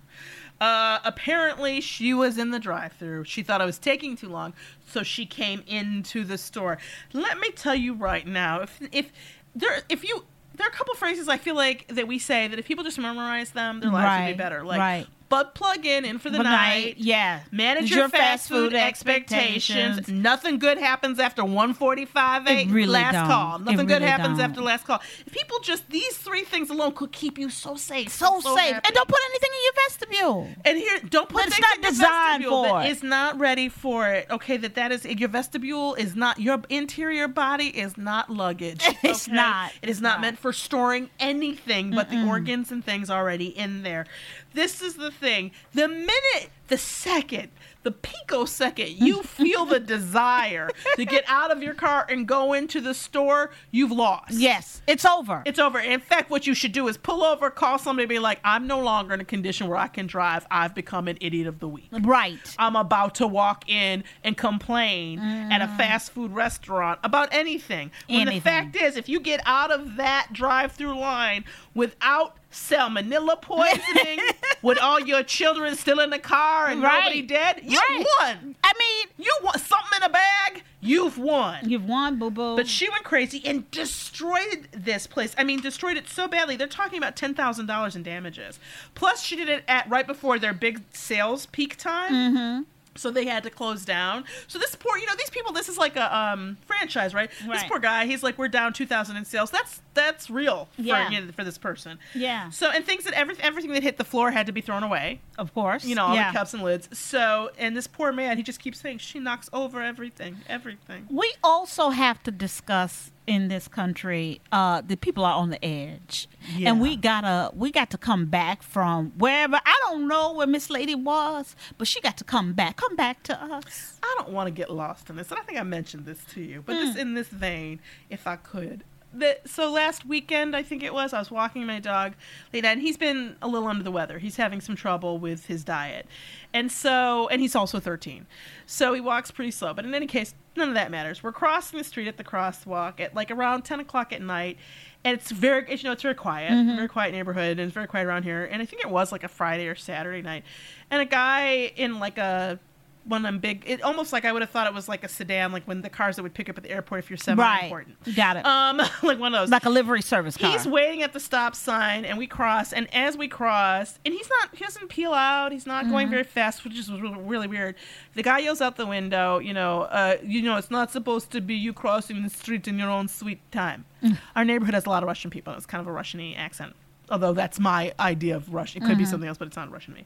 Uh, 0.59 0.97
apparently, 1.05 1.81
she 1.81 2.15
was 2.15 2.39
in 2.39 2.49
the 2.49 2.57
drive-through. 2.57 3.25
She 3.25 3.43
thought 3.43 3.61
I 3.61 3.65
was 3.65 3.77
taking 3.77 4.15
too 4.15 4.29
long, 4.29 4.53
so 4.87 5.03
she 5.03 5.27
came 5.27 5.63
into 5.67 6.23
the 6.23 6.39
store. 6.39 6.79
Let 7.13 7.37
me 7.37 7.51
tell 7.51 7.75
you 7.75 7.93
right 7.93 8.25
now, 8.25 8.61
if 8.61 8.79
if 8.91 9.11
there 9.53 9.83
if 9.87 10.03
you 10.03 10.25
there 10.55 10.65
are 10.65 10.71
a 10.71 10.73
couple 10.73 10.95
phrases 10.95 11.27
I 11.29 11.37
feel 11.37 11.55
like 11.55 11.87
that 11.89 12.07
we 12.07 12.17
say 12.17 12.47
that 12.47 12.57
if 12.57 12.65
people 12.65 12.83
just 12.83 12.97
memorize 12.97 13.51
them, 13.51 13.81
their 13.81 13.91
lives 13.91 14.25
would 14.25 14.33
be 14.35 14.37
better. 14.37 14.63
Like 14.63 14.79
right. 14.79 15.07
Butt 15.33 15.55
plug 15.55 15.85
in, 15.85 16.05
in 16.05 16.19
for 16.19 16.29
the 16.29 16.37
Good 16.37 16.43
night. 16.43 16.85
night, 16.85 16.95
yeah. 16.97 17.39
Manage 17.51 17.89
Your 17.89 17.99
your 18.01 18.09
fast 18.09 18.47
food 18.49 18.73
expectations. 18.73 19.97
expectations. 19.99 20.21
Nothing 20.23 20.59
good 20.59 20.77
happens 20.77 21.19
after 21.19 21.43
145 21.43 22.47
eh? 22.47 22.51
It 22.51 22.67
really 22.69 22.87
last 22.91 23.13
don't. 23.15 23.27
call. 23.27 23.59
Nothing 23.59 23.87
good 23.87 24.01
happens 24.01 24.37
don't. 24.37 24.49
after 24.49 24.61
last 24.61 24.85
call. 24.85 25.01
People 25.31 25.57
just 25.59 25.89
these 25.89 26.17
three 26.17 26.43
things 26.43 26.69
alone 26.69 26.93
could 26.93 27.11
keep 27.11 27.37
you 27.37 27.49
so 27.49 27.75
safe, 27.75 28.09
So, 28.11 28.39
safe. 28.41 28.73
happy. 28.73 28.85
And 28.87 28.93
don't 28.95 29.07
put 29.07 29.19
anything 29.31 29.49
in 29.57 29.63
your 29.67 29.73
vestibule. 29.87 30.49
And 30.65 30.77
here, 30.77 30.99
don't 31.09 31.29
put 31.29 31.43
things 31.43 31.59
not 31.59 31.75
in 31.77 31.81
your 31.83 31.91
designed 31.91 32.43
vestibule 32.43 32.63
for 32.63 32.79
that 32.81 32.85
it. 32.87 32.91
is 32.91 33.03
not 33.03 33.39
ready 33.39 33.69
for 33.69 34.09
it. 34.09 34.27
Okay, 34.29 34.57
that 34.57 34.75
that 34.75 34.91
is 34.91 35.05
your 35.05 35.29
vestibule 35.29 35.95
is 35.95 36.15
not 36.15 36.39
your 36.39 36.61
interior 36.69 37.27
body 37.27 37.67
is 37.67 37.97
not 37.97 38.29
luggage. 38.29 38.83
It's 39.03 39.27
not. 39.27 39.71
It 39.81 39.89
is 39.89 40.01
not 40.01 40.21
meant 40.21 40.39
for 40.39 40.53
storing 40.53 41.09
anything 41.19 41.91
but 41.91 42.09
the 42.09 42.25
organs 42.25 42.71
and 42.71 42.83
things 42.83 43.09
already 43.09 43.47
in 43.47 43.83
there. 43.83 44.05
This 44.53 44.81
is 44.81 44.95
the 44.95 45.11
thing. 45.11 45.22
The 45.23 45.87
minute, 45.87 46.49
the 46.67 46.77
second, 46.77 47.49
the 47.83 47.91
picosecond 47.91 48.89
you 48.89 49.21
feel 49.23 49.65
the 49.65 49.79
desire 49.95 50.69
to 50.95 51.05
get 51.05 51.23
out 51.27 51.51
of 51.51 51.61
your 51.61 51.73
car 51.73 52.05
and 52.09 52.27
go 52.27 52.53
into 52.53 52.81
the 52.81 52.93
store, 52.93 53.51
you've 53.71 53.91
lost. 53.91 54.33
Yes, 54.33 54.81
it's 54.87 55.05
over. 55.05 55.43
It's 55.45 55.59
over. 55.59 55.79
In 55.79 55.99
fact, 55.99 56.29
what 56.29 56.47
you 56.47 56.53
should 56.53 56.71
do 56.71 56.87
is 56.87 56.97
pull 56.97 57.23
over, 57.23 57.49
call 57.49 57.77
somebody, 57.77 58.05
be 58.07 58.19
like, 58.19 58.39
I'm 58.43 58.67
no 58.67 58.79
longer 58.81 59.13
in 59.13 59.21
a 59.21 59.25
condition 59.25 59.67
where 59.67 59.77
I 59.77 59.87
can 59.87 60.07
drive. 60.07 60.47
I've 60.49 60.73
become 60.73 61.07
an 61.07 61.17
idiot 61.21 61.47
of 61.47 61.59
the 61.59 61.67
week. 61.67 61.89
Right. 61.91 62.39
I'm 62.57 62.75
about 62.75 63.15
to 63.15 63.27
walk 63.27 63.69
in 63.69 64.03
and 64.23 64.37
complain 64.37 65.19
at 65.19 65.61
a 65.61 65.67
mm. 65.67 65.77
fast 65.77 66.11
food 66.11 66.31
restaurant 66.31 66.99
about 67.03 67.29
anything. 67.31 67.91
When 68.07 68.21
Anything. 68.21 68.39
the 68.39 68.41
fact 68.41 68.75
is, 68.75 68.97
if 68.97 69.09
you 69.09 69.19
get 69.19 69.41
out 69.45 69.71
of 69.71 69.97
that 69.97 70.29
drive 70.31 70.71
through 70.71 70.97
line 70.97 71.43
without 71.75 72.37
salmonella 72.51 73.41
poisoning, 73.41 74.19
with 74.61 74.77
all 74.77 74.99
your 74.99 75.23
children 75.23 75.75
still 75.75 75.99
in 75.99 76.09
the 76.11 76.19
car 76.19 76.67
and 76.67 76.81
Right. 76.83 76.99
nobody 76.99 77.21
dead, 77.23 77.61
you 77.63 77.79
Right. 77.79 78.05
won. 78.19 78.55
I 78.63 78.73
mean, 78.77 79.07
You 79.17 79.35
want 79.43 79.59
something 79.59 79.97
in 79.97 80.03
a 80.03 80.09
bag, 80.09 80.63
you've 80.81 81.17
won. 81.17 81.69
You've 81.69 81.85
won, 81.87 82.17
boo 82.19 82.29
boo. 82.29 82.55
But 82.55 82.67
she 82.67 82.89
went 82.89 83.03
crazy 83.03 83.41
and 83.45 83.69
destroyed 83.71 84.67
this 84.71 85.07
place. 85.07 85.33
I 85.37 85.43
mean, 85.43 85.61
destroyed 85.61 85.97
it 85.97 86.09
so 86.09 86.27
badly. 86.27 86.55
They're 86.57 86.67
talking 86.67 86.97
about 86.97 87.15
ten 87.15 87.33
thousand 87.33 87.67
dollars 87.67 87.95
in 87.95 88.03
damages. 88.03 88.59
Plus, 88.95 89.23
she 89.23 89.35
did 89.35 89.49
it 89.49 89.63
at 89.67 89.89
right 89.89 90.05
before 90.05 90.37
their 90.39 90.53
big 90.53 90.81
sales 90.93 91.45
peak 91.47 91.77
time. 91.77 92.13
Mm-hmm. 92.13 92.61
So 92.95 93.09
they 93.09 93.25
had 93.25 93.41
to 93.43 93.49
close 93.49 93.85
down. 93.85 94.23
So 94.47 94.59
this 94.59 94.75
poor, 94.75 94.97
you 94.97 95.07
know, 95.07 95.15
these 95.17 95.29
people. 95.31 95.51
This 95.53 95.67
is 95.69 95.77
like 95.79 95.95
a 95.95 96.15
um, 96.15 96.57
franchise, 96.83 97.13
right? 97.13 97.29
This 97.47 97.63
poor 97.63 97.79
guy. 97.79 98.05
He's 98.05 98.23
like, 98.23 98.37
we're 98.37 98.47
down 98.47 98.73
two 98.73 98.85
thousand 98.85 99.17
in 99.17 99.25
sales. 99.25 99.51
That's 99.51 99.81
that's 99.93 100.29
real 100.29 100.67
for 100.75 100.81
Yeah. 100.81 101.09
you 101.09 101.21
know, 101.21 101.31
for 101.31 101.43
this 101.43 101.57
person. 101.57 101.99
Yeah. 102.13 102.49
So 102.49 102.69
and 102.69 102.83
things 102.85 103.03
that 103.05 103.13
every, 103.13 103.35
everything 103.39 103.71
that 103.73 103.83
hit 103.83 103.97
the 103.97 104.03
floor 104.03 104.31
had 104.31 104.45
to 104.47 104.51
be 104.51 104.61
thrown 104.61 104.83
away. 104.83 105.21
Of 105.37 105.53
course. 105.53 105.85
You 105.85 105.95
know, 105.95 106.05
all 106.05 106.15
yeah. 106.15 106.31
the 106.31 106.37
cups 106.37 106.53
and 106.53 106.63
lids. 106.63 106.89
So 106.97 107.51
and 107.57 107.75
this 107.77 107.87
poor 107.87 108.11
man, 108.11 108.37
he 108.37 108.43
just 108.43 108.59
keeps 108.59 108.79
saying 108.79 108.99
she 108.99 109.19
knocks 109.19 109.49
over 109.53 109.81
everything, 109.81 110.37
everything. 110.47 111.07
We 111.09 111.33
also 111.43 111.89
have 111.89 112.21
to 112.23 112.31
discuss 112.31 113.11
in 113.25 113.47
this 113.47 113.69
country 113.69 114.41
uh 114.51 114.81
the 114.85 114.97
people 114.97 115.23
are 115.23 115.35
on 115.35 115.49
the 115.49 115.63
edge 115.63 116.27
Yeah. 116.57 116.71
and 116.71 116.81
we 116.81 116.97
gotta 116.97 117.55
we 117.55 117.71
got 117.71 117.89
to 117.91 117.97
come 117.97 118.25
back 118.25 118.61
from 118.61 119.13
wherever 119.17 119.61
i 119.65 119.79
don't 119.85 120.09
know 120.09 120.33
where 120.33 120.45
miss 120.45 120.69
lady 120.69 120.93
was 120.93 121.55
but 121.77 121.87
she 121.87 122.01
got 122.01 122.17
to 122.17 122.25
come 122.25 122.51
back 122.51 122.75
come 122.75 122.97
back 122.97 123.23
to 123.23 123.41
us 123.41 123.97
I 124.03 124.15
don't 124.17 124.33
want 124.33 124.47
to 124.47 124.51
get 124.51 124.69
lost 124.69 125.09
in 125.09 125.15
this, 125.15 125.31
and 125.31 125.39
I 125.39 125.43
think 125.43 125.57
I 125.57 125.63
mentioned 125.63 126.05
this 126.05 126.23
to 126.33 126.41
you, 126.41 126.61
but 126.63 126.72
Hmm. 126.73 126.85
this 126.85 126.95
in 126.95 127.13
this 127.13 127.27
vein, 127.29 127.79
if 128.09 128.27
I 128.27 128.35
could. 128.37 128.83
The, 129.15 129.37
so 129.45 129.71
last 129.71 130.07
weekend, 130.07 130.55
I 130.55 130.63
think 130.63 130.81
it 130.81 130.91
was, 130.91 131.13
I 131.13 131.19
was 131.19 131.29
walking 131.29 131.67
my 131.67 131.79
dog 131.79 132.13
late 132.51 132.63
night, 132.63 132.71
and 132.71 132.81
he's 132.81 132.97
been 132.97 133.35
a 133.43 133.47
little 133.47 133.67
under 133.67 133.83
the 133.83 133.91
weather. 133.91 134.17
He's 134.17 134.37
having 134.37 134.59
some 134.59 134.75
trouble 134.75 135.19
with 135.19 135.45
his 135.45 135.63
diet, 135.63 136.07
and 136.51 136.71
so, 136.71 137.27
and 137.27 137.39
he's 137.39 137.55
also 137.55 137.79
13, 137.79 138.25
so 138.65 138.91
he 138.95 138.99
walks 139.01 139.29
pretty 139.29 139.51
slow. 139.51 139.71
But 139.71 139.85
in 139.85 139.93
any 139.93 140.07
case, 140.07 140.33
none 140.55 140.67
of 140.69 140.73
that 140.73 140.89
matters. 140.89 141.21
We're 141.21 141.31
crossing 141.31 141.77
the 141.77 141.83
street 141.83 142.07
at 142.07 142.17
the 142.17 142.23
crosswalk 142.23 142.99
at 142.99 143.13
like 143.13 143.29
around 143.29 143.61
10 143.65 143.79
o'clock 143.81 144.11
at 144.13 144.21
night, 144.23 144.57
and 145.05 145.15
it's 145.15 145.29
very, 145.29 145.71
as 145.71 145.83
you 145.83 145.89
know, 145.89 145.93
it's 145.93 146.01
very 146.01 146.15
quiet, 146.15 146.51
Mhm. 146.51 146.75
very 146.75 146.87
quiet 146.87 147.11
neighborhood, 147.13 147.59
and 147.59 147.61
it's 147.61 147.73
very 147.73 147.85
quiet 147.87 148.07
around 148.07 148.23
here. 148.23 148.45
And 148.45 148.63
I 148.63 148.65
think 148.65 148.81
it 148.83 148.89
was 148.89 149.11
like 149.11 149.23
a 149.23 149.27
Friday 149.27 149.67
or 149.67 149.75
Saturday 149.75 150.23
night, 150.23 150.43
and 150.89 151.03
a 151.03 151.05
guy 151.05 151.71
in 151.75 151.99
like 151.99 152.17
a 152.17 152.57
one 153.05 153.25
of 153.25 153.31
them 153.31 153.39
big, 153.39 153.63
it 153.67 153.81
almost 153.81 154.13
like 154.13 154.23
I 154.25 154.31
would 154.31 154.41
have 154.41 154.49
thought 154.51 154.65
it 154.67 154.73
was 154.73 154.87
like 154.87 155.03
a 155.03 155.07
sedan, 155.09 155.51
like 155.51 155.63
when 155.65 155.81
the 155.81 155.89
cars 155.89 156.15
that 156.15 156.23
would 156.23 156.33
pick 156.33 156.47
up 156.49 156.57
at 156.57 156.63
the 156.63 156.71
airport 156.71 156.99
if 156.99 157.09
you're 157.09 157.17
semi 157.17 157.59
important. 157.63 157.97
right 158.05 158.15
got 158.15 158.37
it 158.37 158.45
Um, 158.45 158.77
like 159.03 159.19
one 159.19 159.33
of 159.35 159.41
those. 159.41 159.49
like 159.49 159.65
a 159.65 159.69
livery 159.69 160.01
service 160.01 160.37
car 160.37 160.49
He's 160.51 160.65
waiting 160.65 161.01
at 161.03 161.11
the 161.13 161.19
stop 161.19 161.55
sign, 161.55 162.05
and 162.05 162.17
we 162.17 162.27
cross. 162.27 162.71
And 162.71 162.87
as 162.93 163.17
we 163.17 163.27
cross, 163.27 163.99
and 164.05 164.13
he's 164.13 164.29
not, 164.39 164.55
he 164.55 164.63
doesn't 164.63 164.87
peel 164.87 165.13
out. 165.13 165.51
He's 165.51 165.65
not 165.65 165.89
going 165.89 166.07
Mhm. 166.07 166.11
very 166.11 166.23
fast, 166.23 166.63
which 166.63 166.77
is 166.77 166.89
really, 166.91 167.47
weird. 167.47 167.75
The 168.15 168.23
guy 168.23 168.39
yells 168.39 168.61
out 168.61 168.77
the 168.77 168.85
window, 168.85 169.39
you 169.39 169.53
know, 169.53 169.81
uh, 169.83 170.17
you 170.23 170.41
know, 170.41 170.55
it's 170.57 170.71
not 170.71 170.91
supposed 170.91 171.29
to 171.31 171.41
be 171.41 171.55
you 171.55 171.73
crossing 171.73 172.23
the 172.23 172.29
street 172.29 172.67
in 172.67 172.79
your 172.79 172.89
own 172.89 173.07
sweet 173.09 173.39
time. 173.51 173.85
Mm. 174.01 174.17
Our 174.35 174.45
neighborhood 174.45 174.73
has 174.75 174.85
a 174.85 174.89
lot 174.89 175.03
of 175.03 175.07
Russian 175.07 175.29
people. 175.29 175.53
It's 175.53 175.65
kind 175.65 175.81
of 175.81 175.87
a 175.87 175.91
Russian-y 175.91 176.35
accent, 176.37 176.75
although 177.09 177.33
that's 177.33 177.59
my 177.59 177.93
idea 177.99 178.35
of 178.35 178.53
Russian. 178.53 178.81
It 178.81 178.85
could 178.87 178.97
be 178.97 179.03
Mhm. 179.03 179.07
something 179.07 179.27
else, 179.27 179.37
but 179.37 179.47
it's 179.47 179.57
not 179.57 179.69
Russian 179.71 179.93
to 179.93 179.99
me. 179.99 180.05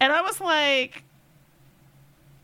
And 0.00 0.12
I 0.12 0.22
was 0.22 0.40
like. 0.40 1.02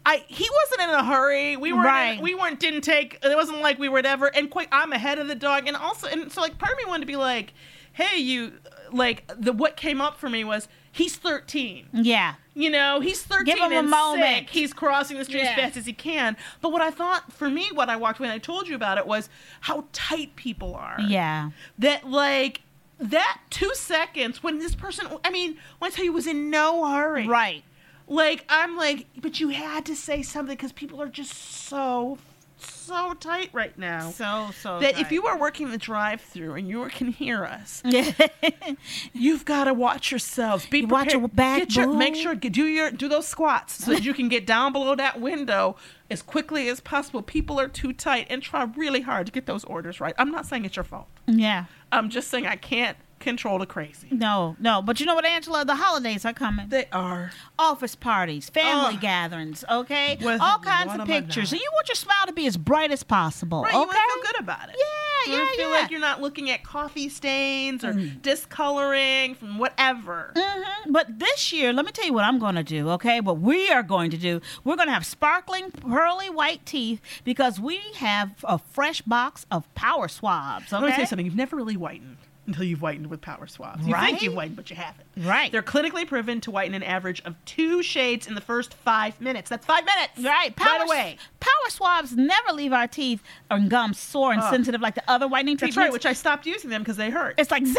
I 0.07 0.25
he 0.29 0.49
wasn't 0.63 0.89
in 0.91 0.95
a 0.95 1.05
hurry. 1.05 1.57
We 1.57 1.73
weren't. 1.73 1.87
Right. 1.87 2.21
We 2.23 2.35
weren't. 2.35 2.61
Didn't 2.61 2.83
take. 2.83 3.19
It 3.23 3.35
wasn't 3.35 3.61
like 3.61 3.79
we 3.79 3.89
were 3.89 4.03
ever. 4.05 4.27
And 4.27 4.51
quite, 4.51 4.69
I'm 4.73 4.93
ahead 4.93 5.19
of 5.19 5.29
the 5.29 5.35
dog. 5.35 5.67
And 5.67 5.77
also, 5.77 6.07
and 6.09 6.31
so 6.31 6.41
like 6.41 6.59
part 6.59 6.73
of 6.73 6.79
me 6.79 6.85
wanted 6.87 7.01
to 7.03 7.07
be 7.07 7.17
like, 7.17 7.53
hey, 7.93 8.19
you. 8.19 8.53
Like 8.93 9.25
the 9.37 9.53
what 9.53 9.77
came 9.77 10.01
up 10.01 10.19
for 10.19 10.29
me 10.29 10.45
was 10.45 10.69
he's 10.93 11.17
13. 11.17 11.89
yeah 11.95 12.35
You 12.55 12.71
know, 12.71 13.01
he's 13.01 13.23
13 13.23 13.45
Give 13.47 13.59
him 13.59 13.73
a 13.73 13.83
moment. 13.83 14.23
sick. 14.47 14.51
He's 14.51 14.73
crossing 14.73 15.17
the 15.19 15.25
street 15.25 15.43
Yeah. 15.43 15.51
as 15.51 15.57
fast 15.57 15.77
as 15.79 15.87
he 15.87 15.93
can. 15.95 16.37
But 16.61 16.71
what 16.71 16.81
I 16.83 16.91
thought 16.91 17.33
for 17.33 17.49
me, 17.49 17.71
what 17.73 17.89
I 17.89 17.97
walked 17.97 18.21
away 18.21 18.29
and 18.29 18.35
I 18.35 18.39
told 18.39 18.69
you 18.69 18.77
about 18.77 18.99
it 18.99 19.07
was 19.07 19.29
how 19.63 19.87
tight 19.93 20.37
people 20.37 20.75
are. 20.77 20.97
yeah 21.01 21.51
That 21.79 22.09
like 22.09 22.61
that 23.01 23.41
two 23.51 23.75
seconds 23.75 24.43
when 24.45 24.59
this 24.61 24.77
person. 24.77 25.09
I 25.25 25.31
mean, 25.31 25.57
when 25.79 25.91
I 25.91 25.95
tell 25.95 26.05
you, 26.05 26.13
was 26.13 26.29
in 26.29 26.51
no 26.51 26.89
hurry. 26.89 27.27
right 27.27 27.65
Like 28.07 28.45
I'm 28.49 28.77
like, 28.77 29.07
but 29.21 29.41
you 29.41 29.49
had 29.49 29.87
to 29.87 29.97
say 29.97 30.23
something 30.23 30.57
because 30.57 30.73
people 30.73 31.01
are 31.01 31.09
just 31.09 31.33
so 31.33 32.19
so 32.57 33.15
tight 33.15 33.51
right 33.53 33.77
now. 33.79 34.11
So 34.11 34.51
so 34.61 34.79
that 34.81 34.95
tight. 34.95 35.01
if 35.01 35.13
you 35.13 35.27
are 35.27 35.39
working 35.39 35.71
the 35.71 35.79
drive-through 35.79 36.55
and 36.55 36.69
you 36.69 36.85
can 36.91 37.09
hear 37.09 37.45
us, 37.45 37.83
you've 39.13 39.45
got 39.45 39.65
to 39.65 39.75
watch 39.75 40.11
yourselves. 40.11 40.67
Be 40.67 40.81
You 40.81 40.87
watch 40.87 41.13
your 41.13 41.29
back, 41.29 41.61
Get 41.61 41.77
your, 41.77 41.93
make 41.93 42.15
sure 42.15 42.35
do 42.35 42.65
your 42.65 42.91
do 42.91 43.09
those 43.09 43.27
squats 43.27 43.85
so 43.85 43.93
that 43.93 44.05
you 44.05 44.15
can 44.15 44.29
get 44.29 44.47
down 44.47 44.73
below 44.73 44.95
that 44.95 45.21
window 45.21 45.77
as 46.11 46.23
quickly 46.23 46.69
as 46.69 46.81
possible. 46.81 47.23
People 47.23 47.59
are 47.59 47.69
too 47.69 47.93
tight, 47.93 48.27
and 48.29 48.43
try 48.43 48.65
really 48.77 49.01
hard 49.01 49.27
to 49.27 49.33
get 49.33 49.47
those 49.47 49.65
orders 49.65 50.01
right. 50.01 50.15
I'm 50.19 50.31
not 50.31 50.47
saying 50.47 50.65
it's 50.65 50.77
your 50.77 50.85
fault. 50.85 51.09
Yeah. 51.27 51.65
I'm 51.91 52.11
just 52.11 52.29
saying 52.29 52.47
I 52.47 52.57
can't 52.57 52.97
control 53.25 53.59
the 53.59 53.67
crazy. 53.67 54.07
No, 54.11 54.55
no. 54.61 54.81
But 54.83 55.01
you 55.01 55.07
know 55.07 55.15
what, 55.17 55.25
Angela? 55.25 55.65
The 55.65 55.75
holidays 55.75 56.25
are 56.25 56.33
coming. 56.33 56.69
They 56.69 56.87
are. 56.93 57.33
Office 57.59 57.95
parties, 57.97 58.49
family 58.51 58.95
Ugh. 58.95 59.01
gatherings, 59.01 59.65
okay? 59.71 60.17
With 60.21 60.41
All 60.41 60.59
kinds 60.59 60.93
of 60.99 61.07
pictures. 61.07 61.51
And 61.53 61.61
you 61.61 61.69
want 61.73 61.89
your 61.89 61.97
smile 61.97 62.27
to 62.27 62.33
be 62.33 62.47
as 62.47 62.57
bright 62.57 62.91
as 62.93 63.03
possible. 63.03 63.63
Right, 63.63 63.75
okay? 63.75 63.81
you 63.81 63.87
want 63.87 63.99
to 63.99 64.15
feel 64.15 64.33
good 64.33 64.41
about 64.41 64.69
it. 64.69 64.77
Yeah, 64.79 65.33
You 65.33 65.39
yeah, 65.41 65.47
feel 65.57 65.71
yeah. 65.71 65.77
like 65.81 65.91
you're 65.91 66.01
not 66.01 66.21
looking 66.21 66.51
at 66.51 66.63
coffee 66.63 67.09
stains 67.09 67.83
or 67.85 67.95
Mm. 67.95 68.21
discoloring 68.23 69.35
from 69.35 69.59
whatever. 69.59 70.33
hmm 70.37 70.93
But 70.93 71.19
this 71.19 71.53
year, 71.53 71.73
let 71.73 71.85
me 71.87 71.93
tell 71.93 72.05
you 72.07 72.13
what 72.13 72.25
I'm 72.25 72.39
going 72.39 72.55
to 72.57 72.63
do, 72.63 72.89
okay? 72.91 73.21
What 73.21 73.41
we 73.41 73.71
are 73.71 73.83
going 73.83 74.11
to 74.11 74.17
do, 74.19 74.41
we're 74.65 74.77
going 74.77 74.89
to 74.89 74.95
have 74.95 75.07
sparkling, 75.07 75.71
pearly 75.71 76.31
white 76.31 76.65
teeth 76.67 77.01
because 77.25 77.59
we 77.59 77.81
have 77.97 78.31
a 78.45 78.59
fresh 78.59 79.01
box 79.03 79.47
of 79.51 79.73
power 79.75 80.09
swabs, 80.09 80.73
okay? 80.73 80.83
Let 80.83 80.87
me 80.89 80.93
tell 80.93 81.01
you 81.01 81.07
something. 81.07 81.27
You've 81.27 81.35
never 81.37 81.57
really 81.57 81.75
whitened 81.75 82.17
until 82.47 82.65
you've 82.65 82.81
whitened 82.81 83.07
with 83.09 83.21
power 83.21 83.47
swabs. 83.47 83.87
You 83.87 83.93
Right? 83.95 84.11
think 84.11 84.23
you've 84.23 84.35
whitened, 84.35 84.57
but 84.57 84.69
you 84.71 84.77
haven't. 84.77 85.07
Right. 85.17 85.51
They're 85.51 85.63
clinically 85.63 86.07
proven 86.07 86.41
to 86.43 86.51
whiten 86.51 86.75
an 86.75 86.83
average 86.83 87.23
of 87.25 87.37
two 87.45 87.83
shades 87.83 88.27
in 88.27 88.35
the 88.35 88.41
first 88.41 88.75
five 88.75 89.21
minutes. 89.21 89.49
That's 89.51 89.65
five 89.67 89.85
minutes. 89.85 90.19
Right, 90.19 90.55
power, 90.55 90.79
right 90.81 90.87
away. 90.87 91.17
Power 91.41 91.71
swabs 91.71 92.17
never 92.17 92.53
leave 92.53 92.73
our 92.73 92.87
teeth 92.89 93.23
um, 93.51 93.65
or 93.65 93.69
gums 93.69 93.99
sore 93.99 94.33
and 94.33 94.41
Ugh. 94.43 94.51
sensitive 94.53 94.81
like 94.81 94.95
the 94.95 95.11
other 95.11 95.27
whitening 95.29 95.57
That's 95.57 95.77
right, 95.77 95.93
which 95.93 96.07
I 96.07 96.13
stopped 96.13 96.47
using 96.47 96.71
them 96.71 96.83
because 96.83 96.97
they 96.97 97.11
hurt. 97.11 97.35
It's 97.39 97.51
like 97.51 97.65
zing. 97.65 97.77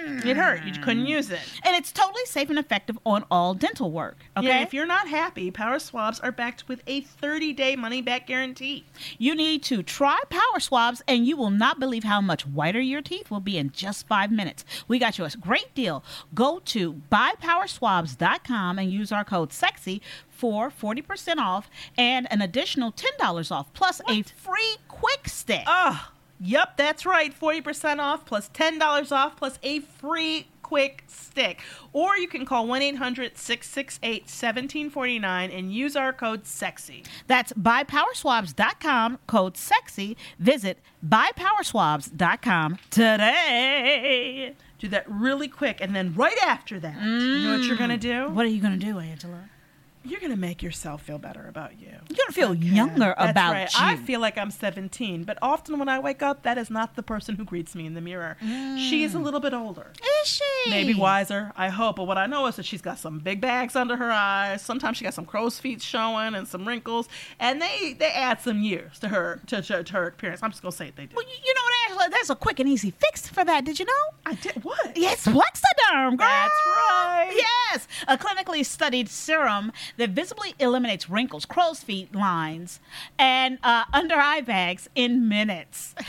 It 0.00 0.36
hurt. 0.36 0.64
You 0.64 0.72
couldn't 0.72 1.04
mm. 1.04 1.08
use 1.08 1.30
it. 1.30 1.40
And 1.62 1.76
it's 1.76 1.92
totally 1.92 2.24
safe 2.26 2.50
and 2.50 2.58
effective 2.58 2.98
on 3.04 3.24
all 3.30 3.54
dental 3.54 3.90
work. 3.90 4.18
Okay. 4.36 4.46
Yeah, 4.46 4.62
if 4.62 4.74
you're 4.74 4.86
not 4.86 5.08
happy, 5.08 5.50
Power 5.50 5.78
Swabs 5.78 6.20
are 6.20 6.32
backed 6.32 6.68
with 6.68 6.82
a 6.86 7.02
30-day 7.02 7.76
money-back 7.76 8.26
guarantee. 8.26 8.84
You 9.18 9.34
need 9.34 9.62
to 9.64 9.82
try 9.82 10.20
Power 10.28 10.60
Swabs, 10.60 11.02
and 11.06 11.26
you 11.26 11.36
will 11.36 11.50
not 11.50 11.80
believe 11.80 12.04
how 12.04 12.20
much 12.20 12.46
whiter 12.46 12.80
your 12.80 13.02
teeth 13.02 13.30
will 13.30 13.40
be 13.40 13.58
in 13.58 13.70
just 13.70 14.06
five 14.06 14.30
minutes. 14.30 14.64
We 14.88 14.98
got 14.98 15.18
you 15.18 15.24
a 15.24 15.30
great 15.30 15.74
deal. 15.74 16.04
Go 16.34 16.60
to 16.66 17.02
buypowerswabs.com 17.10 18.78
and 18.78 18.92
use 18.92 19.12
our 19.12 19.24
code 19.24 19.50
SEXY 19.50 20.00
for 20.28 20.70
40% 20.70 21.36
off 21.36 21.70
and 21.98 22.30
an 22.32 22.40
additional 22.40 22.92
$10 22.92 23.52
off, 23.52 23.72
plus 23.74 24.00
a 24.08 24.22
free 24.22 24.76
quick 24.88 25.28
stick. 25.28 25.64
Oh, 25.66 26.10
yep, 26.40 26.76
that's 26.76 27.06
right. 27.06 27.38
40% 27.38 27.98
off 27.98 28.24
plus 28.24 28.48
$10 28.50 29.12
off 29.12 29.36
plus 29.36 29.58
a 29.62 29.80
free 29.80 30.46
quick 30.62 31.02
stick. 31.08 31.62
Or 31.92 32.16
you 32.16 32.28
can 32.28 32.46
call 32.46 32.66
1 32.66 32.80
800 32.80 33.36
668 33.36 34.22
1749 34.22 35.50
and 35.50 35.74
use 35.74 35.96
our 35.96 36.12
code 36.12 36.44
SEXY. 36.44 37.04
That's 37.26 37.52
buypowerswabs.com, 37.54 39.18
code 39.26 39.54
SEXY. 39.54 40.16
Visit 40.38 40.78
buypowerswabs.com 41.04 42.78
today. 42.90 44.54
Do 44.78 44.88
that 44.88 45.04
really 45.10 45.48
quick, 45.48 45.80
and 45.80 45.94
then 45.94 46.14
right 46.14 46.38
after 46.42 46.78
that, 46.80 47.02
you 47.02 47.42
know 47.42 47.58
what 47.58 47.66
you're 47.66 47.76
going 47.76 47.90
to 47.90 47.98
do? 47.98 48.28
What 48.30 48.46
are 48.46 48.48
you 48.48 48.62
going 48.62 48.78
to 48.78 48.86
do, 48.86 48.98
Angela? 48.98 49.50
You're 50.02 50.20
going 50.20 50.32
to 50.32 50.38
make 50.38 50.62
yourself 50.62 51.02
feel 51.02 51.18
better 51.18 51.46
about 51.46 51.78
you. 51.78 51.88
You're 51.88 52.16
going 52.16 52.28
to 52.28 52.32
feel 52.32 52.54
younger 52.54 53.14
That's 53.18 53.30
about 53.30 53.52
right. 53.52 53.72
you. 53.72 53.78
I 53.78 53.96
feel 53.96 54.18
like 54.18 54.38
I'm 54.38 54.50
17, 54.50 55.24
but 55.24 55.36
often 55.42 55.78
when 55.78 55.88
I 55.88 55.98
wake 55.98 56.22
up, 56.22 56.42
that 56.44 56.56
is 56.56 56.70
not 56.70 56.96
the 56.96 57.02
person 57.02 57.36
who 57.36 57.44
greets 57.44 57.74
me 57.74 57.84
in 57.84 57.92
the 57.92 58.00
mirror. 58.00 58.36
She 58.40 59.04
is 59.04 59.14
a 59.14 59.18
mm. 59.18 59.24
little 59.24 59.40
bit 59.40 59.52
older. 59.52 59.92
Is 60.22 60.28
she? 60.28 60.70
Maybe 60.70 60.94
wiser, 60.94 61.52
I 61.56 61.68
hope. 61.68 61.96
But 61.96 62.06
what 62.06 62.18
I 62.18 62.26
know 62.26 62.46
is 62.46 62.56
that 62.56 62.64
she's 62.66 62.82
got 62.82 62.98
some 62.98 63.18
big 63.18 63.40
bags 63.40 63.76
under 63.76 63.96
her 63.96 64.10
eyes. 64.10 64.62
Sometimes 64.62 64.96
she 64.96 65.04
got 65.04 65.14
some 65.14 65.24
crow's 65.26 65.58
feet 65.58 65.82
showing 65.82 66.34
and 66.34 66.46
some 66.46 66.66
wrinkles, 66.66 67.08
and 67.38 67.60
they 67.60 67.94
they 67.98 68.10
add 68.10 68.40
some 68.40 68.60
years 68.60 68.98
to 69.00 69.08
her 69.08 69.40
to, 69.46 69.62
to, 69.62 69.84
to 69.84 69.92
her 69.92 70.06
appearance. 70.06 70.42
I'm 70.42 70.50
just 70.50 70.62
gonna 70.62 70.72
say 70.72 70.88
it, 70.88 70.96
they 70.96 71.06
do. 71.06 71.16
Well, 71.16 71.24
you, 71.24 71.36
you 71.44 71.54
know 71.54 71.60
what, 71.62 71.90
Angela? 71.90 72.10
There's 72.10 72.30
a 72.30 72.36
quick 72.36 72.60
and 72.60 72.68
easy 72.68 72.92
fix 72.92 73.28
for 73.28 73.44
that. 73.44 73.64
Did 73.64 73.78
you 73.78 73.84
know? 73.84 73.92
I 74.26 74.34
did 74.34 74.62
what? 74.64 74.96
Yes, 74.96 75.26
Plexaderm, 75.26 76.16
girl. 76.16 76.18
That's 76.18 76.54
right. 76.66 77.30
Yes, 77.32 77.88
a 78.08 78.16
clinically 78.18 78.64
studied 78.64 79.08
serum 79.08 79.72
that 79.96 80.10
visibly 80.10 80.54
eliminates 80.58 81.08
wrinkles, 81.08 81.44
crow's 81.44 81.82
feet 81.82 82.14
lines, 82.14 82.80
and 83.18 83.58
uh, 83.62 83.84
under 83.92 84.16
eye 84.16 84.40
bags 84.40 84.88
in 84.94 85.28
minutes. 85.28 85.94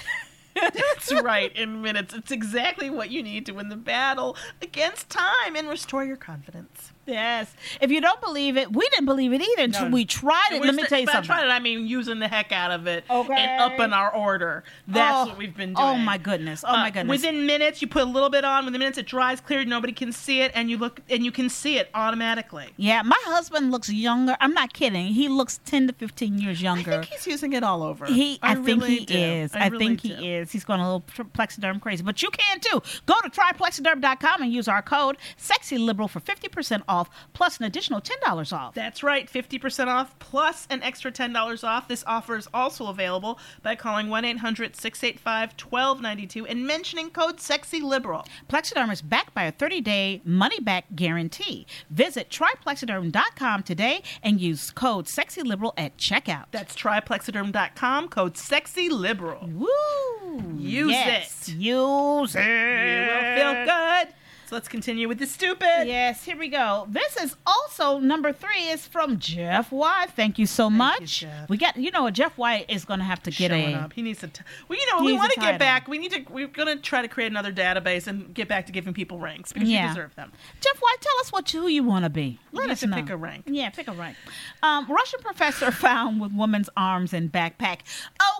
That's 0.55 1.13
right. 1.21 1.55
In 1.55 1.81
minutes, 1.81 2.13
it's 2.13 2.31
exactly 2.31 2.89
what 2.89 3.09
you 3.09 3.23
need 3.23 3.45
to 3.47 3.53
win 3.53 3.69
the 3.69 3.75
battle 3.75 4.35
against 4.61 5.09
time 5.09 5.55
and 5.55 5.67
restore 5.67 6.03
your 6.03 6.17
confidence. 6.17 6.90
Yes. 7.07 7.53
If 7.81 7.91
you 7.91 7.99
don't 7.99 8.21
believe 8.21 8.57
it, 8.57 8.71
we 8.73 8.87
didn't 8.89 9.05
believe 9.05 9.33
it 9.33 9.41
either 9.41 9.63
until 9.63 9.85
No. 9.85 9.91
we 9.91 10.05
tried 10.05 10.49
it. 10.51 10.61
Let 10.61 10.69
we're 10.69 10.73
me 10.73 10.83
tell 10.87 10.99
you 10.99 11.05
by 11.07 11.13
something. 11.13 11.27
tried 11.27 11.45
it, 11.45 11.49
I 11.49 11.59
mean 11.59 11.87
using 11.87 12.19
the 12.19 12.27
heck 12.27 12.51
out 12.51 12.71
of 12.71 12.87
it 12.87 13.03
Okay. 13.09 13.33
and 13.33 13.61
upping 13.61 13.91
our 13.93 14.13
order. 14.13 14.63
That's 14.87 15.11
Oh, 15.11 15.25
what 15.29 15.37
we've 15.37 15.55
been 15.55 15.73
doing. 15.73 15.77
Oh 15.87 15.95
my 15.97 16.17
goodness. 16.17 16.63
Oh 16.65 16.73
Uh, 16.73 16.77
my 16.77 16.89
goodness. 16.91 17.09
Within 17.21 17.45
minutes, 17.45 17.81
you 17.81 17.87
put 17.87 18.03
a 18.03 18.05
little 18.05 18.29
bit 18.29 18.45
on. 18.45 18.65
Within 18.65 18.79
minutes, 18.79 18.97
it 18.97 19.07
dries 19.07 19.41
clear. 19.41 19.65
Nobody 19.65 19.93
can 19.93 20.11
see 20.11 20.41
it, 20.41 20.51
and 20.55 20.69
you 20.69 20.77
look 20.77 21.01
and 21.09 21.25
you 21.25 21.31
can 21.31 21.49
see 21.49 21.77
it 21.77 21.89
automatically. 21.93 22.69
yeah, 22.77 23.01
my 23.01 23.19
husband 23.25 23.71
looks 23.71 23.89
younger. 23.91 24.37
I'm 24.39 24.53
not 24.53 24.73
kidding. 24.73 25.07
He 25.07 25.27
looks 25.27 25.59
10 25.65 25.87
to 25.87 25.93
15 25.93 26.37
years 26.39 26.59
I 26.59 26.63
younger. 26.63 26.91
think 26.91 27.05
he's 27.05 27.25
using 27.27 27.53
it 27.53 27.63
all 27.63 27.83
over. 27.83 28.05
He, 28.05 28.39
I, 28.43 28.55
think 28.55 28.67
really 28.67 28.97
he 28.99 29.05
do. 29.05 29.17
is. 29.17 29.55
I, 29.55 29.61
I, 29.61 29.67
really 29.67 29.87
think 29.97 30.01
do. 30.01 30.15
he 30.15 30.33
is. 30.33 30.51
He's 30.51 30.63
going 30.63 30.79
a 30.79 30.83
little 30.83 31.01
Plexaderm 31.35 31.81
crazy, 31.81 32.03
but 32.03 32.21
you 32.21 32.29
can 32.29 32.59
too. 32.59 32.81
Go 33.05 33.15
to 33.23 33.29
tryplexaderm.com 33.29 34.41
and 34.43 34.53
use 34.53 34.67
our 34.67 34.81
code 34.81 35.17
SEXYLIBERAL 35.39 36.09
for 36.09 36.19
50% 36.19 36.83
off, 36.91 37.09
plus 37.33 37.57
an 37.57 37.65
additional 37.65 38.01
$10 38.01 38.53
off. 38.53 38.75
That's 38.75 39.01
right, 39.01 39.31
50% 39.31 39.87
off 39.87 40.17
plus 40.19 40.67
an 40.69 40.83
extra 40.83 41.11
$10 41.11 41.63
off. 41.63 41.87
This 41.87 42.03
offer 42.05 42.35
is 42.35 42.47
also 42.53 42.87
available 42.87 43.39
by 43.63 43.75
calling 43.75 44.09
1 44.09 44.25
800 44.25 44.75
685 44.75 45.51
1292 45.51 46.45
and 46.45 46.67
mentioning 46.67 47.09
code 47.09 47.37
SEXYLIBERAL. 47.37 48.27
Plexaderm 48.49 48.91
is 48.91 49.01
backed 49.01 49.33
by 49.33 49.43
a 49.43 49.51
30-day 49.51 50.21
money-back 50.25 50.85
guarantee. 50.95 51.65
Visit 51.89 52.29
tryplexaderm.com 52.29 53.63
today 53.63 54.03
and 54.21 54.41
use 54.41 54.71
code 54.71 55.05
SEXYLIBERAL 55.05 55.73
at 55.77 55.97
checkout. 55.97 56.45
That's 56.51 56.75
tryplexaderm.com, 56.75 58.09
code 58.09 58.33
SEXYLIBERAL. 58.33 59.53
Woo! 59.53 60.53
Use 60.57 60.91
yes. 60.91 61.47
it. 61.47 61.55
Use 61.55 62.35
it. 62.35 62.45
You 62.45 63.07
will 63.07 63.35
feel 63.35 63.65
good. 63.65 64.13
So 64.51 64.57
let's 64.57 64.67
continue 64.67 65.07
with 65.07 65.17
the 65.19 65.27
stupid. 65.27 65.85
Yes, 65.87 66.25
here 66.25 66.35
we 66.37 66.49
go. 66.49 66.85
This 66.89 67.15
is 67.15 67.37
also 67.47 67.99
number 67.99 68.33
three 68.33 68.63
is 68.67 68.85
from 68.85 69.17
Jeff 69.17 69.71
White. 69.71 70.07
Thank 70.13 70.37
you 70.37 70.45
so 70.45 70.69
much. 70.69 71.21
Jeff. 71.21 71.47
We 71.49 71.55
got 71.55 71.77
you 71.77 71.89
know 71.89 72.09
Jeff 72.09 72.37
White 72.37 72.65
is 72.69 72.83
going 72.83 72.99
to 72.99 73.05
have 73.05 73.23
to 73.23 73.31
get 73.31 73.51
Showing 73.51 73.75
a 73.75 73.77
up. 73.77 73.93
He 73.93 74.01
needs 74.01 74.19
to. 74.19 74.27
T- 74.27 74.43
well, 74.67 74.77
you 74.77 74.85
know, 74.91 75.05
we 75.05 75.13
want 75.13 75.31
to 75.31 75.39
get 75.39 75.57
back. 75.57 75.87
We 75.87 75.99
need 75.99 76.11
to. 76.11 76.25
We're 76.29 76.47
going 76.47 76.67
to 76.67 76.83
try 76.83 77.01
to 77.01 77.07
create 77.07 77.31
another 77.31 77.53
database 77.53 78.07
and 78.07 78.33
get 78.33 78.49
back 78.49 78.65
to 78.65 78.73
giving 78.73 78.93
people 78.93 79.19
ranks 79.19 79.53
because 79.53 79.69
Yeah. 79.69 79.83
you 79.83 79.95
deserve 79.95 80.13
them. 80.15 80.33
Jeff 80.59 80.81
White. 80.81 80.97
Tell 80.99 81.19
us 81.21 81.31
what 81.31 81.53
you, 81.53 81.61
who 81.61 81.67
you 81.69 81.83
want 81.85 82.03
to 82.03 82.09
be. 82.09 82.37
Let 82.51 82.65
You 82.65 82.71
us 82.73 82.81
to 82.81 82.87
know. 82.87 82.97
pick 82.97 83.09
a 83.09 83.15
rank. 83.15 83.45
Yeah, 83.47 83.69
pick 83.69 83.87
a 83.87 83.93
rank. 83.93 84.17
Um, 84.61 84.85
Russian 84.91 85.21
professor 85.21 85.71
found 85.71 86.19
with 86.19 86.33
woman's 86.33 86.69
arms 86.75 87.13
in 87.13 87.29
backpack. 87.29 87.79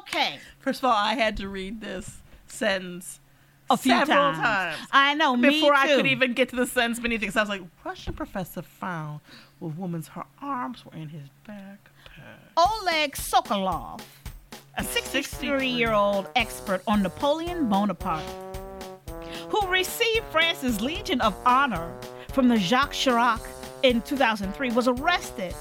Okay, 0.02 0.40
First 0.60 0.82
of 0.82 0.90
all, 0.90 0.92
I 0.98 1.14
had 1.14 1.38
to 1.38 1.48
read 1.48 1.80
this 1.80 2.18
sentence 2.48 3.22
a 3.74 3.78
few 3.78 3.92
several 3.92 4.34
times. 4.34 4.38
times. 4.78 4.88
I 4.92 5.14
know. 5.16 5.36
me 5.36 5.50
before 5.50 5.74
I 5.74 5.88
could 5.88 6.08
even 6.08 6.34
get 6.34 6.50
to 6.50 6.56
the 6.56 6.68
sentence 6.68 7.00
beneath 7.00 7.24
it. 7.24 7.36
I 7.36 7.40
was 7.42 7.50
like, 7.50 7.62
Russian 7.84 8.14
professor 8.14 8.62
found 8.62 9.22
with 9.60 9.76
woman's 9.76 10.08
her 10.10 10.26
arms 10.42 10.86
were 10.86 10.94
in 10.94 11.10
his 11.10 11.28
backpack. 11.48 11.78
Oleg 12.58 13.14
Sokolov, 13.14 14.02
a 14.78 14.84
63 14.84 15.68
year 15.68 15.92
old 15.94 16.28
expert 16.36 16.82
on 16.88 17.02
Napoleon 17.02 17.70
Bonaparte, 17.70 18.24
who 19.50 19.68
received 19.68 20.26
France's 20.32 20.82
Legion 20.82 21.22
of 21.22 21.36
Honor 21.46 21.94
from 22.34 22.48
the 22.48 22.58
Jacques 22.58 22.94
Chirac 22.94 23.42
in 23.84 24.02
2003, 24.02 24.72
was 24.72 24.88
arrested 24.88 25.54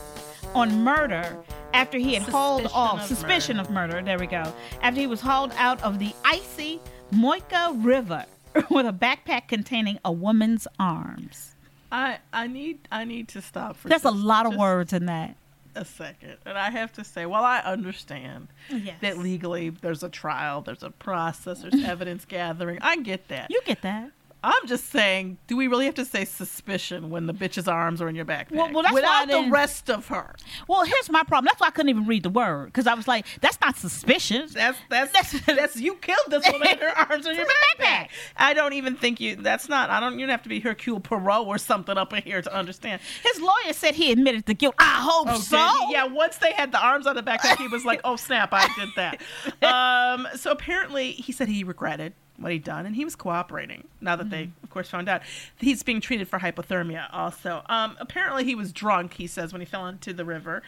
on 0.54 0.82
murder 0.82 1.36
after 1.72 1.98
he 1.98 2.14
had 2.14 2.22
hauled 2.22 2.66
off 2.72 3.00
of 3.02 3.06
suspicion 3.06 3.56
murder. 3.56 3.68
of 3.68 3.74
murder. 3.74 4.02
There 4.02 4.18
we 4.18 4.26
go. 4.26 4.52
After 4.82 5.00
he 5.00 5.06
was 5.06 5.20
hauled 5.20 5.52
out 5.56 5.80
of 5.82 5.98
the 5.98 6.12
icy 6.24 6.80
Moika 7.12 7.84
River 7.84 8.26
with 8.70 8.86
a 8.86 8.92
backpack 8.92 9.48
containing 9.48 9.98
a 10.04 10.12
woman's 10.12 10.66
arms. 10.78 11.54
I 11.92 12.18
I 12.32 12.46
need 12.46 12.78
I 12.92 13.04
need 13.04 13.28
to 13.28 13.42
stop 13.42 13.76
for 13.76 13.88
That's 13.88 14.04
a 14.04 14.10
lot 14.10 14.46
of 14.46 14.56
words 14.56 14.92
in 14.92 15.06
that. 15.06 15.36
A 15.76 15.84
second, 15.84 16.36
and 16.44 16.58
I 16.58 16.68
have 16.70 16.92
to 16.94 17.04
say, 17.04 17.26
while 17.26 17.44
I 17.44 17.60
understand 17.60 18.48
Yes. 18.70 18.96
that 19.02 19.18
legally 19.18 19.70
there's 19.70 20.02
a 20.02 20.08
trial, 20.08 20.62
there's 20.62 20.82
a 20.82 20.90
process, 20.90 21.62
there's 21.62 21.84
evidence 21.84 22.24
gathering, 22.24 22.78
I 22.82 22.96
get 22.96 23.28
that. 23.28 23.50
You 23.50 23.60
get 23.64 23.82
that. 23.82 24.10
I'm 24.42 24.66
just 24.66 24.90
saying, 24.90 25.38
do 25.46 25.56
we 25.56 25.66
really 25.68 25.84
have 25.84 25.94
to 25.96 26.04
say 26.04 26.24
suspicion 26.24 27.10
when 27.10 27.26
the 27.26 27.34
bitch's 27.34 27.68
arms 27.68 28.00
are 28.00 28.08
in 28.08 28.14
your 28.14 28.24
backpack? 28.24 28.52
Well- 28.52 28.70
well, 28.72 28.82
that's 28.82 28.94
why 28.94 29.26
the 29.26 29.50
rest 29.50 29.90
of 29.90 30.06
her. 30.08 30.34
Well, 30.68 30.84
here's 30.84 31.10
my 31.10 31.22
problem. 31.24 31.44
That's 31.46 31.60
why 31.60 31.66
I 31.66 31.70
couldn't 31.70 31.90
even 31.90 32.06
read 32.06 32.22
the 32.22 32.30
word 32.30 32.66
because 32.66 32.86
I 32.86 32.94
was 32.94 33.06
like, 33.06 33.26
"That's 33.40 33.60
not 33.60 33.76
suspicious." 33.76 34.54
That's 34.54 34.78
that's 34.88 35.40
that's 35.44 35.76
you 35.80 35.94
killed 35.96 36.26
this 36.28 36.50
woman. 36.50 36.78
Her 36.78 36.98
arms 37.10 37.26
in 37.26 37.34
your 37.36 37.46
backpack. 37.80 38.08
I 38.36 38.54
don't 38.54 38.72
even 38.72 38.96
think 38.96 39.20
you. 39.20 39.36
That's 39.36 39.68
not. 39.68 39.90
I 39.90 40.00
don't. 40.00 40.14
You 40.18 40.26
don't 40.26 40.30
have 40.30 40.42
to 40.44 40.48
be 40.48 40.60
Hercule 40.60 41.00
Poirot 41.00 41.46
or 41.46 41.58
something 41.58 41.98
up 41.98 42.12
in 42.12 42.22
here 42.22 42.40
to 42.42 42.54
understand. 42.54 43.00
His 43.22 43.40
lawyer 43.40 43.72
said 43.72 43.94
he 43.94 44.10
admitted 44.12 44.46
the 44.46 44.54
guilt. 44.54 44.74
I 44.78 45.00
hope 45.02 45.26
Oh, 45.30 45.38
so. 45.38 45.90
Yeah, 45.90 46.04
once 46.04 46.38
they 46.38 46.52
had 46.52 46.72
the 46.72 46.80
arms 46.80 47.06
on 47.06 47.16
the 47.16 47.22
backpack, 47.22 47.56
he 47.58 47.68
was 47.68 47.84
like, 47.84 48.00
"Oh 48.04 48.16
snap, 48.16 48.50
I 48.52 48.68
did 48.78 48.88
that." 48.96 49.20
Um, 49.62 50.26
so 50.36 50.50
apparently, 50.50 51.12
he 51.12 51.32
said 51.32 51.48
he 51.48 51.64
regretted 51.64 52.14
what 52.40 52.52
he'd 52.52 52.64
done, 52.64 52.86
and 52.86 52.96
he 52.96 53.04
was 53.04 53.14
cooperating. 53.14 53.84
Now 54.00 54.16
that 54.16 54.30
they, 54.30 54.50
of 54.62 54.70
course, 54.70 54.88
found 54.88 55.08
out 55.08 55.22
he's 55.58 55.82
being 55.82 56.00
treated 56.00 56.26
for 56.26 56.38
hypothermia. 56.38 57.06
Also, 57.12 57.62
um, 57.68 57.96
apparently, 58.00 58.44
he 58.44 58.54
was 58.54 58.72
drunk. 58.72 59.14
He 59.14 59.26
says 59.26 59.52
when 59.52 59.60
he 59.60 59.66
fell 59.66 59.86
into 59.86 60.12
the 60.12 60.24
river, 60.24 60.62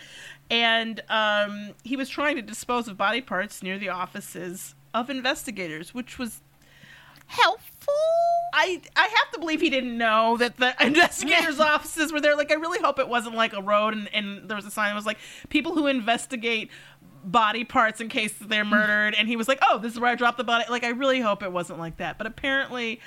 and 0.50 1.02
um, 1.08 1.70
he 1.82 1.96
was 1.96 2.08
trying 2.08 2.36
to 2.36 2.42
dispose 2.42 2.88
of 2.88 2.96
body 2.96 3.20
parts 3.20 3.62
near 3.62 3.78
the 3.78 3.88
offices 3.88 4.74
of 4.94 5.08
investigators, 5.08 5.94
which 5.94 6.18
was 6.18 6.40
helpful. 7.32 7.94
I 8.52 8.80
I 8.94 9.02
have 9.02 9.30
to 9.32 9.40
believe 9.40 9.60
he 9.60 9.70
didn't 9.70 9.96
know 9.96 10.36
that 10.36 10.56
the 10.58 10.74
investigators' 10.84 11.58
offices 11.58 12.12
were 12.12 12.20
there. 12.20 12.36
Like, 12.36 12.50
I 12.50 12.54
really 12.54 12.78
hope 12.78 12.98
it 12.98 13.08
wasn't 13.08 13.34
like 13.34 13.52
a 13.52 13.62
road 13.62 13.94
and, 13.94 14.08
and 14.14 14.48
there 14.48 14.56
was 14.56 14.66
a 14.66 14.70
sign 14.70 14.90
that 14.90 14.94
was 14.94 15.06
like 15.06 15.18
people 15.48 15.74
who 15.74 15.86
investigate 15.86 16.70
body 17.24 17.64
parts 17.64 18.00
in 18.00 18.08
case 18.08 18.34
they're 18.40 18.64
murdered. 18.64 19.14
And 19.14 19.28
he 19.28 19.36
was 19.36 19.48
like, 19.48 19.58
oh, 19.62 19.78
this 19.78 19.92
is 19.92 20.00
where 20.00 20.10
I 20.10 20.14
dropped 20.14 20.38
the 20.38 20.44
body. 20.44 20.64
Like, 20.68 20.84
I 20.84 20.88
really 20.88 21.20
hope 21.20 21.42
it 21.42 21.52
wasn't 21.52 21.78
like 21.78 21.96
that. 21.98 22.18
But 22.18 22.26
apparently, 22.26 23.00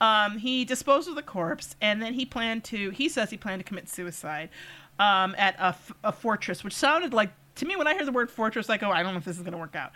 um, 0.00 0.38
he 0.38 0.64
disposed 0.64 1.08
of 1.08 1.14
the 1.14 1.22
corpse 1.22 1.76
and 1.80 2.02
then 2.02 2.14
he 2.14 2.24
planned 2.24 2.64
to. 2.64 2.90
He 2.90 3.08
says 3.08 3.30
he 3.30 3.36
planned 3.36 3.60
to 3.60 3.64
commit 3.64 3.88
suicide 3.88 4.50
um, 4.98 5.34
at 5.38 5.56
a, 5.56 5.66
f- 5.66 5.92
a 6.02 6.12
fortress, 6.12 6.62
which 6.62 6.74
sounded 6.74 7.14
like 7.14 7.30
to 7.56 7.66
me 7.66 7.76
when 7.76 7.86
I 7.86 7.94
hear 7.94 8.04
the 8.04 8.12
word 8.12 8.30
fortress, 8.30 8.68
I 8.68 8.76
go, 8.76 8.90
I 8.90 9.02
don't 9.02 9.12
know 9.12 9.18
if 9.18 9.24
this 9.24 9.36
is 9.36 9.42
going 9.42 9.52
to 9.52 9.58
work 9.58 9.76
out. 9.76 9.92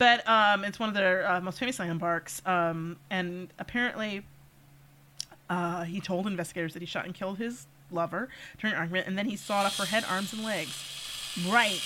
But 0.00 0.26
um, 0.26 0.64
it's 0.64 0.78
one 0.78 0.88
of 0.88 0.94
their 0.94 1.30
uh, 1.30 1.42
most 1.42 1.58
famous 1.58 1.78
landmarks, 1.78 2.40
um, 2.46 2.96
and 3.10 3.48
apparently, 3.58 4.22
uh, 5.50 5.84
he 5.84 6.00
told 6.00 6.26
investigators 6.26 6.72
that 6.72 6.80
he 6.80 6.86
shot 6.86 7.04
and 7.04 7.14
killed 7.14 7.36
his 7.36 7.66
lover 7.90 8.30
during 8.56 8.72
an 8.72 8.80
argument, 8.80 9.08
and 9.08 9.18
then 9.18 9.26
he 9.26 9.36
sawed 9.36 9.66
off 9.66 9.76
her 9.76 9.84
head, 9.84 10.06
arms, 10.08 10.32
and 10.32 10.42
legs. 10.42 10.72
Right. 11.46 11.78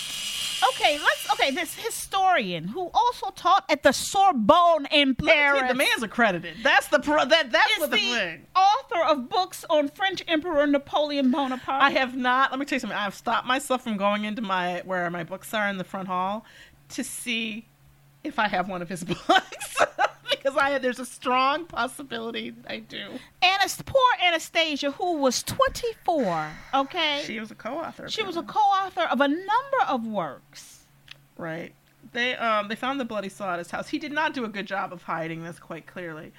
Okay, 0.75 0.97
let's. 0.97 1.29
Okay, 1.33 1.51
this 1.51 1.75
historian 1.75 2.69
who 2.69 2.89
also 2.95 3.31
taught 3.31 3.65
at 3.69 3.83
the 3.83 3.91
Sorbonne 3.91 4.87
in 4.93 5.09
Let 5.09 5.21
me 5.21 5.27
tell 5.27 5.35
you, 5.35 5.53
Paris. 5.53 5.73
the 5.73 5.75
man's 5.75 6.03
accredited. 6.05 6.55
That's 6.63 6.87
the 6.87 7.01
pro- 7.01 7.25
that 7.25 7.51
that's 7.51 7.81
what 7.81 7.91
the, 7.91 7.97
the 7.97 8.15
thing. 8.15 8.47
author 8.55 9.03
of 9.03 9.29
books 9.29 9.65
on 9.69 9.89
French 9.89 10.23
Emperor 10.29 10.69
Napoleon 10.69 11.33
Bonaparte. 11.33 11.83
I 11.83 11.91
have 11.91 12.15
not. 12.15 12.53
Let 12.53 12.61
me 12.61 12.65
tell 12.65 12.77
you 12.77 12.81
something. 12.81 12.97
I've 12.97 13.17
stopped 13.17 13.49
myself 13.49 13.83
from 13.83 13.97
going 13.97 14.25
into 14.25 14.41
my 14.41 14.83
where 14.85 15.11
my 15.11 15.25
books 15.25 15.53
are 15.53 15.69
in 15.69 15.79
the 15.79 15.85
front 15.85 16.07
hall 16.07 16.45
to 16.91 17.03
see 17.03 17.67
if 18.25 18.39
I 18.39 18.49
have 18.49 18.69
one 18.69 18.83
of 18.83 18.89
his 18.89 19.05
books 19.29 19.77
because 20.31 20.57
I 20.57 20.79
there's 20.79 20.99
a 20.99 21.07
strong 21.07 21.67
possibility 21.67 22.51
that 22.51 22.71
I 22.71 22.79
do. 22.81 23.07
Anas- 23.43 23.83
poor 23.85 24.03
Anastasia, 24.23 24.91
who 24.93 25.19
was 25.19 25.43
24. 25.43 26.51
Okay, 26.75 27.23
She 27.25 27.39
was 27.39 27.51
a 27.51 27.55
co-author. 27.55 28.09
she 28.09 28.23
was 28.23 28.37
a 28.37 28.43
co-author 28.43 29.03
of 29.03 29.21
a 29.21 29.29
number 29.29 29.83
of 29.89 30.07
works. 30.07 30.85
Right. 31.37 31.75
They 32.13 32.35
um 32.37 32.69
they 32.69 32.77
found 32.77 33.01
the 33.01 33.05
bloody 33.05 33.29
saw 33.29 33.53
at 33.55 33.59
his 33.59 33.71
house. 33.71 33.89
He 33.89 33.99
did 33.99 34.13
not 34.13 34.35
do 34.35 34.45
a 34.45 34.49
good 34.49 34.67
job 34.67 34.93
of 34.93 35.03
hiding 35.03 35.45
this 35.45 35.59
quite 35.59 35.87
clearly. 35.87 36.33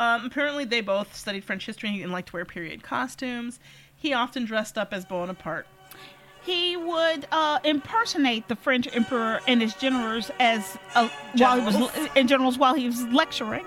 Um, 0.00 0.24
apparently, 0.24 0.64
they 0.64 0.80
both 0.80 1.16
studied 1.16 1.42
French 1.44 1.66
history 1.66 2.02
and 2.02 2.12
liked 2.12 2.28
to 2.28 2.34
wear 2.34 2.44
period 2.44 2.84
costumes. 2.84 3.58
He 3.96 4.12
often 4.12 4.44
dressed 4.44 4.78
up 4.78 4.94
as 4.94 5.04
Bonaparte. 5.04 5.66
He 6.42 6.76
would 6.76 7.26
uh, 7.30 7.58
impersonate 7.64 8.48
the 8.48 8.56
French 8.56 8.88
emperor 8.94 9.40
and 9.46 9.60
his 9.60 9.74
generals 9.74 10.30
as 10.40 10.78
uh, 10.94 11.08
while 11.36 11.58
he 11.60 11.64
was 11.66 12.08
in 12.16 12.26
generals 12.28 12.56
while 12.58 12.74
he 12.74 12.86
was 12.86 13.02
lecturing. 13.08 13.66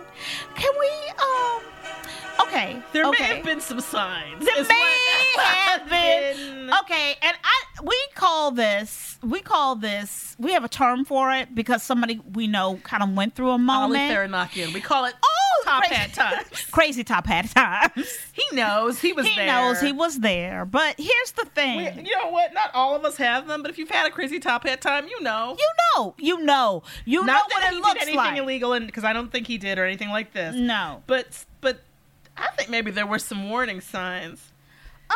Can 0.56 0.72
we? 0.80 0.90
Um, 1.22 2.48
okay, 2.48 2.82
There 2.94 3.06
okay. 3.06 3.24
may 3.30 3.36
have 3.36 3.46
been 3.46 3.62
some 3.62 3.80
signs. 3.82 4.44
There 4.46 4.64
may 4.64 5.36
have 5.38 5.90
been. 5.90 6.70
Okay, 6.84 7.16
and 7.22 7.38
I 7.44 7.84
we 7.84 7.98
call 8.16 8.52
this 8.52 9.18
we 9.24 9.40
call 9.42 9.76
this 9.76 10.36
we 10.40 10.54
have 10.54 10.64
a 10.64 10.70
term 10.70 11.04
for 11.06 11.32
it 11.34 11.54
because 11.54 11.84
somebody 11.84 12.22
we 12.34 12.48
know 12.48 12.80
kind 12.84 13.04
of 13.04 13.10
went 13.14 13.36
through 13.36 13.50
a 13.50 13.52
Ollie 13.52 13.64
moment. 13.64 14.16
Farinakian. 14.16 14.74
We 14.74 14.82
call 14.82 15.06
it 15.06 15.14
Oh, 15.24 15.31
top 15.72 15.84
crazy- 15.84 15.96
hat 15.96 16.14
times. 16.14 16.62
Crazy 16.72 17.04
top 17.04 17.28
hat 17.28 17.50
times. 17.50 18.18
He 18.34 18.44
knows 18.56 19.00
he 19.02 19.14
was 19.14 19.26
he 19.28 19.36
there. 19.36 19.48
knows 19.48 19.82
he 19.82 19.92
was 19.92 20.20
there, 20.20 20.66
but 20.66 20.96
here's 20.98 21.32
the 21.36 21.46
thing. 21.46 21.78
We- 21.96 22.04
you 22.10 22.18
know 22.18 22.30
what? 22.30 22.54
Not 22.54 22.72
all 22.74 22.96
of 22.96 23.04
us 23.06 23.18
have 23.18 23.48
them, 23.48 23.62
but 23.62 23.72
if 23.72 23.78
you've 23.78 23.90
had 23.90 24.08
a 24.08 24.12
crazy 24.12 24.40
top 24.40 24.66
hat 24.68 24.82
time, 24.82 25.08
you 25.08 25.22
know. 25.22 25.56
you 25.58 25.68
know, 25.96 26.16
you 26.18 26.40
know, 26.44 26.84
you 27.06 27.20
know 27.22 27.26
Not 27.34 27.44
what 27.52 27.62
that 27.62 27.72
it 27.72 27.76
he 27.76 27.82
looks 27.82 27.94
did 27.94 28.02
anything 28.04 28.16
like. 28.18 28.38
illegal, 28.38 28.74
and 28.74 28.86
because 28.86 29.04
I 29.04 29.14
don't 29.14 29.32
think 29.32 29.48
he 29.48 29.58
did 29.58 29.78
or 29.80 29.86
anything 29.86 30.10
like 30.10 30.34
this. 30.34 30.56
No. 30.56 31.04
But 31.08 31.46
but 31.62 31.82
I 32.38 32.48
think 32.58 32.70
maybe 32.70 32.92
there 32.92 33.06
were 33.08 33.20
some 33.20 33.50
warning 33.50 33.82
signs. 33.82 34.52
Um, 35.10 35.16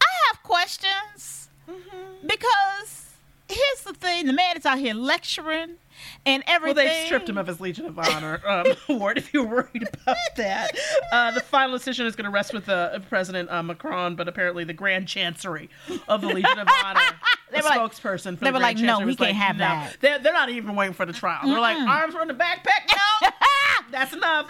I 0.00 0.06
have 0.28 0.42
questions 0.42 1.40
Mm-hmm. 1.68 2.26
because 2.26 3.06
here's 3.48 3.84
the 3.86 3.94
thing: 3.94 4.26
the 4.26 4.34
man 4.34 4.56
is 4.58 4.66
out 4.66 4.78
here 4.78 4.92
lecturing 4.92 5.76
and 6.26 6.42
Well, 6.62 6.74
they 6.74 7.04
stripped 7.06 7.28
him 7.28 7.38
of 7.38 7.46
his 7.46 7.60
Legion 7.60 7.86
of 7.86 7.98
Honor 7.98 8.40
um, 8.46 8.66
award. 8.88 9.18
If 9.18 9.32
you're 9.34 9.46
worried 9.46 9.88
about 10.02 10.16
that, 10.36 10.70
uh, 11.12 11.30
the 11.32 11.40
final 11.40 11.76
decision 11.76 12.06
is 12.06 12.16
going 12.16 12.24
to 12.24 12.30
rest 12.30 12.52
with 12.52 12.68
uh, 12.68 12.98
President 13.08 13.50
uh, 13.50 13.62
Macron, 13.62 14.16
but 14.16 14.28
apparently 14.28 14.64
the 14.64 14.72
Grand 14.72 15.06
Chancery 15.08 15.68
of 16.08 16.20
the 16.20 16.28
Legion 16.28 16.58
of 16.58 16.68
Honor, 16.84 17.00
the 17.50 17.56
They 17.56 17.58
were 17.62 17.68
like- 17.68 17.80
spokesperson 17.80 18.38
for 18.38 18.44
they 18.44 18.50
the 18.50 18.52
were 18.54 18.58
Grand 18.60 18.78
like, 18.78 18.78
"No, 18.78 18.98
we 19.00 19.14
can't 19.16 19.20
like, 19.20 19.34
have 19.36 19.56
no." 19.56 19.64
that. 19.64 19.96
They're, 20.00 20.18
they're 20.18 20.32
not 20.32 20.50
even 20.50 20.74
waiting 20.76 20.94
for 20.94 21.06
the 21.06 21.12
trial. 21.12 21.40
They're 21.44 21.60
like, 21.60 21.76
arms 21.76 22.14
are 22.14 22.22
in 22.22 22.28
the 22.28 22.34
backpack. 22.34 22.88
No, 23.22 23.28
that's 23.90 24.12
enough. 24.12 24.46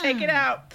Take 0.00 0.20
it 0.22 0.30
out. 0.30 0.72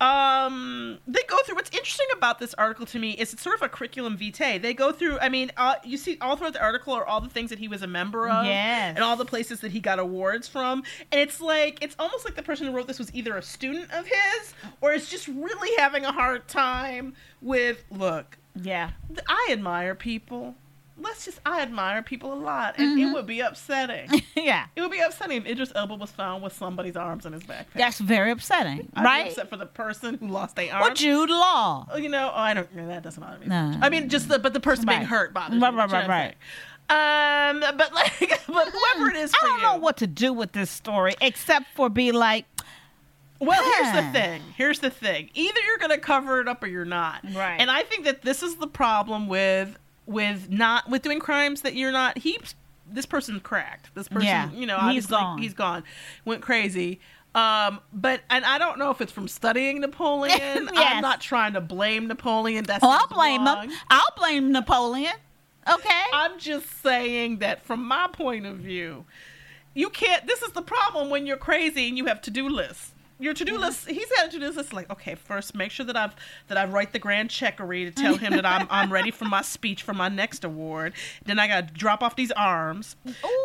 Um, 0.00 0.98
they 1.06 1.22
go 1.28 1.36
through. 1.44 1.54
What's 1.56 1.70
interesting 1.70 2.06
about 2.16 2.38
this 2.38 2.54
article 2.54 2.86
to 2.86 2.98
me 2.98 3.12
is 3.12 3.32
it's 3.32 3.42
sort 3.42 3.56
of 3.56 3.62
a 3.62 3.68
curriculum 3.68 4.16
vitae. 4.16 4.58
They 4.58 4.74
go 4.74 4.92
through. 4.92 5.18
I 5.20 5.28
mean, 5.28 5.50
uh, 5.56 5.74
you 5.84 5.96
see 5.96 6.18
all 6.20 6.36
throughout 6.36 6.52
the 6.54 6.62
article 6.62 6.92
are 6.94 7.06
all 7.06 7.20
the 7.20 7.28
things 7.28 7.50
that 7.50 7.58
he 7.58 7.68
was 7.68 7.82
a 7.82 7.86
member 7.86 8.28
of, 8.28 8.44
Yes. 8.46 8.94
and 8.96 9.04
all 9.04 9.16
the 9.16 9.24
places 9.24 9.60
that 9.60 9.70
he 9.72 9.80
got 9.80 9.98
awards 9.98 10.48
from. 10.48 10.82
And 11.10 11.20
it's 11.20 11.40
like 11.40 11.78
it's 11.82 11.96
almost 11.98 12.24
like 12.24 12.34
the 12.34 12.42
person 12.42 12.66
who 12.66 12.72
wrote 12.74 12.86
this 12.86 12.98
was 12.98 13.14
either 13.14 13.36
a 13.36 13.42
student 13.42 13.90
of 13.92 14.06
his 14.06 14.54
or 14.80 14.92
is 14.92 15.08
just 15.08 15.28
really 15.28 15.70
having 15.78 16.04
a 16.04 16.12
hard 16.12 16.48
time 16.48 17.14
with. 17.40 17.84
Look, 17.90 18.38
Yeah. 18.54 18.90
I 19.28 19.48
admire 19.50 19.94
people. 19.94 20.54
Let's 21.02 21.24
just, 21.24 21.40
I 21.44 21.60
admire 21.60 22.02
people 22.02 22.32
a 22.32 22.36
lot, 22.36 22.76
and 22.78 22.98
it 22.98 23.12
would 23.12 23.26
be 23.26 23.40
upsetting. 23.40 24.08
yeah. 24.36 24.66
It 24.76 24.80
would 24.80 24.90
be 24.90 25.00
upsetting 25.00 25.38
if 25.38 25.46
Idris 25.46 25.72
Elba 25.74 25.96
was 25.96 26.10
found 26.10 26.42
with 26.42 26.52
somebody's 26.52 26.96
arms 26.96 27.26
in 27.26 27.32
his 27.32 27.42
backpack. 27.42 27.66
That's 27.74 27.98
very 27.98 28.30
upsetting, 28.30 28.88
I'd 28.94 29.04
right? 29.04 29.26
upset 29.28 29.50
for 29.50 29.56
the 29.56 29.66
person 29.66 30.16
who 30.18 30.28
lost 30.28 30.56
their 30.56 30.72
arm. 30.72 30.92
Or. 30.92 30.94
Jude 30.94 31.30
Law. 31.30 31.86
Oh, 31.90 31.96
you 31.98 32.08
know, 32.08 32.30
oh, 32.32 32.38
I 32.38 32.54
don't. 32.54 32.72
Know 32.74 32.86
that 32.86 33.02
doesn't 33.02 33.22
bother 33.22 33.38
me. 33.38 33.46
No. 33.48 33.78
I 33.82 33.88
mean, 33.90 34.08
just 34.08 34.28
the 34.28 34.38
but 34.38 34.52
the 34.52 34.60
person 34.60 34.86
being 34.86 35.02
hurt 35.02 35.34
bothers 35.34 35.60
Right, 35.60 35.72
me. 35.74 35.78
right, 35.78 35.90
right, 35.92 36.08
saying? 36.08 36.34
Um, 36.90 37.60
but 37.76 37.92
like, 37.94 38.12
but 38.46 38.68
whoever 38.68 39.10
it 39.10 39.16
is, 39.16 39.32
I 39.34 39.46
don't 39.46 39.56
you. 39.58 39.62
know 39.62 39.76
what 39.76 39.96
to 39.98 40.06
do 40.06 40.32
with 40.32 40.52
this 40.52 40.70
story 40.70 41.14
except 41.20 41.66
for 41.74 41.88
be 41.88 42.12
like, 42.12 42.44
Well, 43.40 43.62
here's 43.62 44.04
the 44.04 44.12
thing. 44.12 44.42
Here's 44.56 44.78
the 44.80 44.90
thing. 44.90 45.30
Either 45.34 45.60
you're 45.66 45.78
going 45.78 45.90
to 45.90 45.98
cover 45.98 46.40
it 46.40 46.48
up 46.48 46.62
or 46.62 46.66
you're 46.66 46.84
not. 46.84 47.20
Right. 47.34 47.56
And 47.58 47.70
I 47.70 47.82
think 47.82 48.04
that 48.04 48.22
this 48.22 48.42
is 48.42 48.56
the 48.56 48.66
problem 48.66 49.26
with 49.26 49.78
with 50.06 50.50
not 50.50 50.88
with 50.88 51.02
doing 51.02 51.20
crimes 51.20 51.62
that 51.62 51.74
you're 51.74 51.92
not. 51.92 52.18
He, 52.18 52.38
this 52.86 53.06
person 53.06 53.40
cracked. 53.40 53.94
This 53.94 54.08
person, 54.08 54.26
Yeah, 54.26 54.50
you 54.52 54.66
know, 54.66 54.78
he's 54.88 55.06
gone. 55.06 55.38
He's 55.38 55.54
gone. 55.54 55.84
Went 56.24 56.42
crazy. 56.42 57.00
Um, 57.34 57.80
but 57.92 58.20
and 58.28 58.44
I 58.44 58.58
don't 58.58 58.78
know 58.78 58.90
if 58.90 59.00
it's 59.00 59.12
from 59.12 59.26
studying 59.28 59.80
Napoleon. 59.80 60.38
Yes. 60.38 60.70
I'm 60.76 61.00
not 61.00 61.20
trying 61.20 61.54
to 61.54 61.60
blame 61.60 62.06
Napoleon. 62.06 62.64
That's 62.64 62.84
oh, 62.84 62.90
I'll 62.90 63.06
blame 63.08 63.44
wrong. 63.44 63.70
him. 63.70 63.78
I'll 63.88 64.14
blame 64.16 64.52
Napoleon. 64.52 65.14
Okay. 65.68 66.02
I'm 66.12 66.38
just 66.38 66.82
saying 66.82 67.38
that 67.38 67.64
from 67.64 67.84
my 67.86 68.08
point 68.12 68.46
of 68.46 68.56
view, 68.58 69.04
you 69.74 69.88
can't. 69.88 70.26
This 70.26 70.42
is 70.42 70.52
the 70.52 70.62
problem 70.62 71.08
when 71.08 71.26
you're 71.26 71.36
crazy 71.36 71.88
and 71.88 71.96
you 71.96 72.06
have 72.06 72.20
to 72.22 72.30
do 72.30 72.48
lists. 72.48 72.92
Your 73.18 73.34
to 73.34 73.44
do 73.44 73.58
list. 73.58 73.88
He's 73.88 74.10
got 74.16 74.26
a 74.26 74.30
to 74.30 74.38
do 74.38 74.50
list. 74.50 74.72
Like, 74.72 74.90
okay, 74.90 75.14
first 75.14 75.54
make 75.54 75.70
sure 75.70 75.86
that 75.86 75.96
I've 75.96 76.14
that 76.48 76.58
I 76.58 76.64
write 76.64 76.92
the 76.92 76.98
grand 76.98 77.30
checkery 77.30 77.84
to 77.84 77.90
tell 77.90 78.16
him 78.16 78.32
that 78.32 78.44
I'm 78.46 78.66
I'm 78.70 78.92
ready 78.92 79.10
for 79.10 79.24
my 79.24 79.42
speech 79.42 79.82
for 79.82 79.92
my 79.94 80.08
next 80.08 80.44
award. 80.44 80.94
Then 81.24 81.38
I 81.38 81.46
got 81.46 81.68
to 81.68 81.74
drop 81.74 82.02
off 82.02 82.16
these 82.16 82.32
arms. 82.32 82.96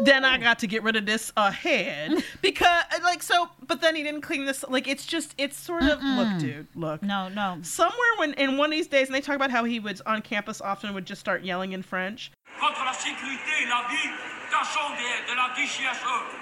Then 0.03 0.25
I 0.25 0.37
got 0.37 0.59
to 0.59 0.67
get 0.67 0.83
rid 0.83 0.95
of 0.95 1.05
this 1.05 1.31
uh, 1.37 1.51
head 1.51 2.23
because 2.41 2.83
like 3.03 3.21
so. 3.21 3.49
But 3.65 3.81
then 3.81 3.95
he 3.95 4.03
didn't 4.03 4.21
clean 4.21 4.45
this. 4.45 4.63
Like 4.67 4.87
it's 4.87 5.05
just 5.05 5.35
it's 5.37 5.59
sort 5.59 5.83
of 5.83 6.01
look, 6.01 6.39
dude. 6.39 6.67
Look, 6.75 7.03
no, 7.03 7.29
no. 7.29 7.59
somewhere 7.61 8.13
when 8.17 8.33
in 8.33 8.57
one 8.57 8.67
of 8.67 8.71
these 8.71 8.87
days, 8.87 9.07
and 9.07 9.15
they 9.15 9.21
talk 9.21 9.35
about 9.35 9.51
how 9.51 9.63
he 9.63 9.79
was 9.79 10.01
on 10.01 10.21
campus 10.21 10.61
often 10.61 10.93
would 10.93 11.05
just 11.05 11.21
start 11.21 11.43
yelling 11.43 11.73
in 11.73 11.83
French. 11.83 12.31
Contre 12.59 12.83
la 12.83 12.91
sécurité 12.93 13.63
et 13.63 13.69
la 13.69 13.87
vie 13.89 14.09
d'agents 14.49 14.89
de, 14.97 15.31
de 15.31 15.35
la 15.35 15.53
DGSE. 15.55 16.35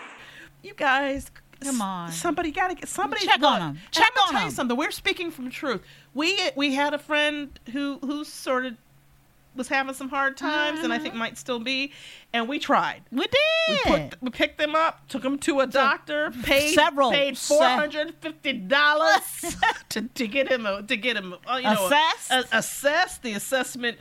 You 0.63 0.73
guys, 0.73 1.29
Come 1.61 1.81
on. 1.81 2.11
Somebody 2.11 2.51
got 2.51 2.67
to 2.69 2.75
get 2.75 2.87
somebody 2.87 3.25
Check 3.25 3.41
on 3.41 3.53
look, 3.53 3.61
'em. 3.61 3.67
and 3.69 3.79
Check 3.91 4.11
I'm 4.17 4.27
on 4.27 4.33
tell 4.33 4.45
you 4.45 4.51
something. 4.51 4.77
We're 4.77 4.91
speaking 4.91 5.31
from 5.31 5.49
truth. 5.49 5.81
We 6.13 6.39
we 6.55 6.73
had 6.73 6.93
a 6.93 6.99
friend 6.99 7.57
who 7.71 7.99
who 8.01 8.23
sort 8.23 8.65
of 8.65 8.75
was 9.55 9.69
having 9.69 9.93
some 9.93 10.09
hard 10.09 10.35
times, 10.35 10.81
and 10.81 10.91
I 10.91 10.99
think 10.99 11.15
might 11.15 11.37
still 11.37 11.59
be. 11.59 11.93
And 12.33 12.49
we 12.49 12.59
tried. 12.59 13.03
We 13.09 13.19
We 13.19 13.27
did. 13.27 13.83
put 14.11 14.21
we 14.21 14.29
picked 14.29 14.57
them 14.57 14.75
up, 14.75 15.07
took 15.07 15.21
them 15.21 15.37
to 15.39 15.61
a 15.61 15.67
doctor, 15.67 16.31
paid 16.43 16.73
several- 16.73 17.11
paid 17.11 17.37
four 17.37 17.63
hundred 17.63 18.13
fifty 18.19 18.51
dollars 18.51 19.21
to 19.89 20.01
to 20.01 20.27
get 20.27 20.51
him 20.51 20.65
a, 20.65 20.83
to 20.83 20.97
get 20.97 21.15
him 21.15 21.33
uh, 21.49 21.55
you 21.55 21.63
know 21.63 21.85
Assessed? 21.87 22.31
a- 22.31 22.57
assessed. 22.57 23.23
The 23.23 23.31
assessment 23.33 23.97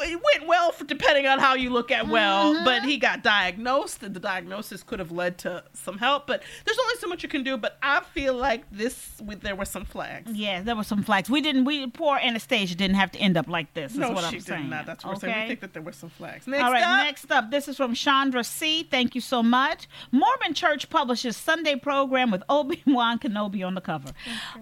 it 0.00 0.20
went 0.34 0.46
well 0.48 0.72
for 0.72 0.84
depending 0.84 1.26
on 1.26 1.38
how 1.38 1.54
you 1.54 1.70
look 1.70 1.90
at 1.90 2.08
well, 2.08 2.54
Mm-hmm. 2.54 2.64
but 2.64 2.82
he 2.84 2.96
got 2.98 3.22
diagnosed, 3.22 4.02
and 4.02 4.14
the 4.14 4.20
diagnosis 4.20 4.82
could 4.82 4.98
have 4.98 5.10
led 5.10 5.38
to 5.38 5.64
some 5.72 5.98
help. 5.98 6.26
But 6.26 6.42
there's 6.64 6.78
only 6.78 6.94
so 6.96 7.06
much 7.08 7.22
you 7.22 7.28
can 7.28 7.42
do. 7.42 7.56
But 7.56 7.78
I 7.82 8.00
feel 8.00 8.34
like 8.34 8.64
this 8.70 9.20
we, 9.24 9.34
there 9.34 9.56
were 9.56 9.64
some 9.64 9.84
flags. 9.84 10.30
Yeah, 10.32 10.62
there 10.62 10.76
were 10.76 10.84
some 10.84 11.02
flags. 11.02 11.28
We 11.28 11.40
didn't. 11.40 11.64
We 11.64 11.86
poor 11.88 12.16
Anastasia 12.18 12.74
didn't 12.74 12.96
have 12.96 13.10
to 13.12 13.18
end 13.18 13.36
up 13.36 13.48
like 13.48 13.74
this. 13.74 13.92
Is 13.92 13.98
no, 13.98 14.10
what 14.12 14.20
she 14.20 14.26
I'm 14.26 14.32
did 14.34 14.44
saying. 14.44 14.70
not. 14.70 14.86
That's 14.86 15.04
what 15.04 15.14
we're 15.14 15.20
saying. 15.20 15.42
We 15.42 15.48
think 15.48 15.60
that 15.60 15.72
there 15.72 15.82
were 15.82 15.92
some 15.92 16.10
flags. 16.10 16.46
Next 16.46 16.62
All 16.64 16.72
right, 16.72 16.82
up, 16.82 17.04
next 17.06 17.30
up, 17.32 17.50
this 17.50 17.68
is 17.68 17.76
from 17.76 17.94
Chandra 17.94 18.44
C. 18.44 18.82
Thank 18.84 19.14
you 19.14 19.20
so 19.20 19.42
much. 19.42 19.88
Mormon 20.12 20.54
Church 20.54 20.88
publishes 20.90 21.36
Sunday 21.36 21.76
program 21.76 22.30
with 22.30 22.42
Obi 22.48 22.82
Wan 22.86 23.18
Kenobi 23.18 23.66
on 23.66 23.74
the 23.74 23.80
cover. 23.80 24.10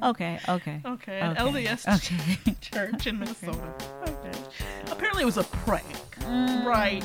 Okay, 0.02 0.38
okay. 0.48 0.80
Okay, 0.84 1.20
an 1.20 1.36
Okay, 1.36 1.66
LDS 1.66 1.96
okay. 1.96 2.54
church 2.60 3.06
in 3.06 3.18
Minnesota. 3.18 3.58
Okay. 4.06 4.38
Apparently, 4.90 5.24
it 5.26 5.34
was 5.34 5.38
a 5.38 5.42
prank. 5.42 6.15
Mm. 6.26 6.64
Right. 6.64 7.04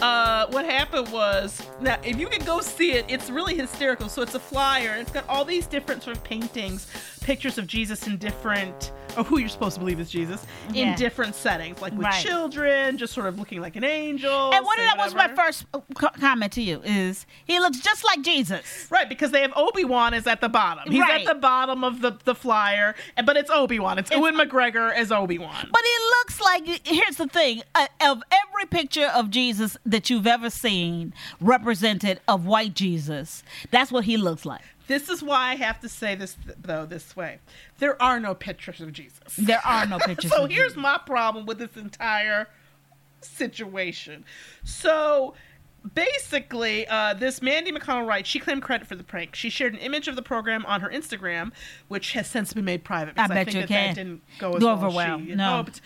Uh, 0.00 0.46
what 0.48 0.64
happened 0.64 1.08
was 1.12 1.60
now, 1.80 1.98
if 2.02 2.18
you 2.18 2.26
can 2.28 2.42
go 2.46 2.60
see 2.62 2.92
it, 2.92 3.04
it's 3.08 3.28
really 3.28 3.54
hysterical. 3.54 4.08
So 4.08 4.22
it's 4.22 4.34
a 4.34 4.40
flyer. 4.40 4.96
It's 4.98 5.12
got 5.12 5.28
all 5.28 5.44
these 5.44 5.66
different 5.66 6.02
sort 6.02 6.16
of 6.16 6.24
paintings, 6.24 6.86
pictures 7.20 7.58
of 7.58 7.66
Jesus 7.66 8.06
in 8.06 8.16
different, 8.16 8.92
or 9.18 9.24
who 9.24 9.38
you're 9.38 9.50
supposed 9.50 9.74
to 9.74 9.80
believe 9.80 10.00
is 10.00 10.08
Jesus, 10.10 10.46
Yeah. 10.72 10.92
in 10.92 10.94
different 10.98 11.34
settings, 11.34 11.82
like 11.82 11.92
with 11.92 12.06
Right. 12.06 12.24
children, 12.24 12.96
just 12.96 13.12
sort 13.12 13.26
of 13.26 13.38
looking 13.38 13.60
like 13.60 13.76
an 13.76 13.84
angel. 13.84 14.54
And 14.54 14.64
what 14.64 14.78
that 14.78 14.96
was 14.96 15.14
my 15.14 15.28
first 15.28 15.66
uh, 15.74 15.80
comment 16.18 16.52
to 16.52 16.62
you 16.62 16.80
is 16.82 17.26
he 17.44 17.58
looks 17.60 17.80
just 17.80 18.02
like 18.02 18.22
Jesus. 18.22 18.86
Right, 18.88 19.06
because 19.08 19.32
they 19.32 19.42
have 19.42 19.52
Obi 19.54 19.84
Wan 19.84 20.14
is 20.14 20.26
at 20.26 20.40
the 20.40 20.48
bottom. 20.48 20.90
He's 20.90 21.02
Right. 21.02 21.20
at 21.20 21.26
the 21.26 21.38
bottom 21.38 21.84
of 21.84 22.00
the, 22.00 22.12
the 22.24 22.34
flyer, 22.34 22.94
but 23.26 23.36
it's 23.36 23.50
Obi 23.50 23.78
Wan. 23.78 23.98
It's, 23.98 24.10
Ewan 24.10 24.34
McGregor 24.34 24.94
as 24.94 25.12
Obi 25.12 25.36
Wan. 25.38 25.68
But 25.70 25.82
he 25.84 26.04
looks 26.20 26.40
like 26.40 26.86
here's 26.86 27.16
the 27.16 27.26
thing 27.26 27.62
uh, 27.74 27.86
of 28.00 28.22
every 28.32 28.59
picture 28.66 29.06
of 29.14 29.30
Jesus 29.30 29.76
that 29.84 30.10
you've 30.10 30.26
ever 30.26 30.50
seen 30.50 31.12
represented 31.40 32.20
of 32.28 32.46
white 32.46 32.74
Jesus, 32.74 33.42
that's 33.70 33.90
what 33.92 34.04
he 34.04 34.16
looks 34.16 34.44
like. 34.44 34.62
This 34.86 35.08
is 35.08 35.22
why 35.22 35.50
I 35.52 35.54
have 35.54 35.78
to 35.80 35.88
say 35.88 36.14
this 36.16 36.36
though 36.60 36.84
this 36.84 37.14
way. 37.16 37.38
There 37.78 38.00
are 38.02 38.18
no 38.18 38.34
pictures 38.34 38.80
of 38.80 38.92
Jesus. 38.92 39.36
There 39.38 39.64
are 39.64 39.86
no 39.86 39.98
pictures. 39.98 40.30
so 40.34 40.46
here's 40.46 40.72
Jesus. 40.72 40.76
my 40.82 40.98
problem 41.06 41.46
with 41.46 41.58
this 41.58 41.76
entire 41.76 42.48
situation. 43.20 44.24
So 44.64 45.34
basically, 45.94 46.86
uh, 46.88 47.14
this 47.14 47.40
Mandy 47.40 47.72
McConnell 47.72 48.06
Wright, 48.06 48.26
she 48.26 48.38
claimed 48.38 48.62
credit 48.62 48.86
for 48.86 48.94
the 48.96 49.04
prank. 49.04 49.34
She 49.34 49.48
shared 49.50 49.74
an 49.74 49.78
image 49.80 50.08
of 50.08 50.16
the 50.16 50.22
program 50.22 50.66
on 50.66 50.80
her 50.80 50.88
Instagram, 50.90 51.52
which 51.88 52.12
has 52.12 52.26
since 52.26 52.52
been 52.52 52.64
made 52.64 52.84
private. 52.84 53.14
I 53.16 53.26
because 53.28 53.28
bet 53.34 53.44
think 53.46 53.54
you 53.54 53.60
that 53.62 53.68
can. 53.68 53.88
That 53.88 53.94
didn't 53.94 54.22
go 54.38 54.52
as 54.54 54.60
Go 54.60 54.66
well, 54.66 54.74
over 54.76 54.90
well. 54.90 55.18
she 55.20 55.34
No. 55.34 55.56
hoped. 55.56 55.80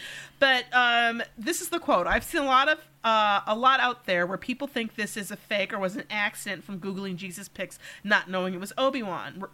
But 0.45 0.67
um, 0.75 1.23
this 1.39 1.63
is 1.63 1.71
the 1.71 1.79
quote. 1.79 2.07
I've 2.07 2.23
seen 2.23 2.43
a 2.43 2.45
lot 2.45 2.69
of 2.69 2.79
uh, 3.03 3.41
a 3.47 3.57
lot 3.57 3.81
out 3.81 4.05
there 4.05 4.27
where 4.27 4.37
people 4.37 4.67
think 4.67 4.95
this 4.95 5.17
is 5.17 5.31
a 5.31 5.37
fake 5.37 5.73
or 5.73 5.79
was 5.79 5.97
an 5.97 6.05
accident 6.11 6.65
from 6.65 6.81
googling 6.81 7.17
Jesus 7.17 7.49
pics, 7.49 7.79
not 8.03 8.29
knowing 8.29 8.53
it 8.53 8.61
was 8.61 8.73
Obi 8.77 9.03
Wan. 9.03 9.45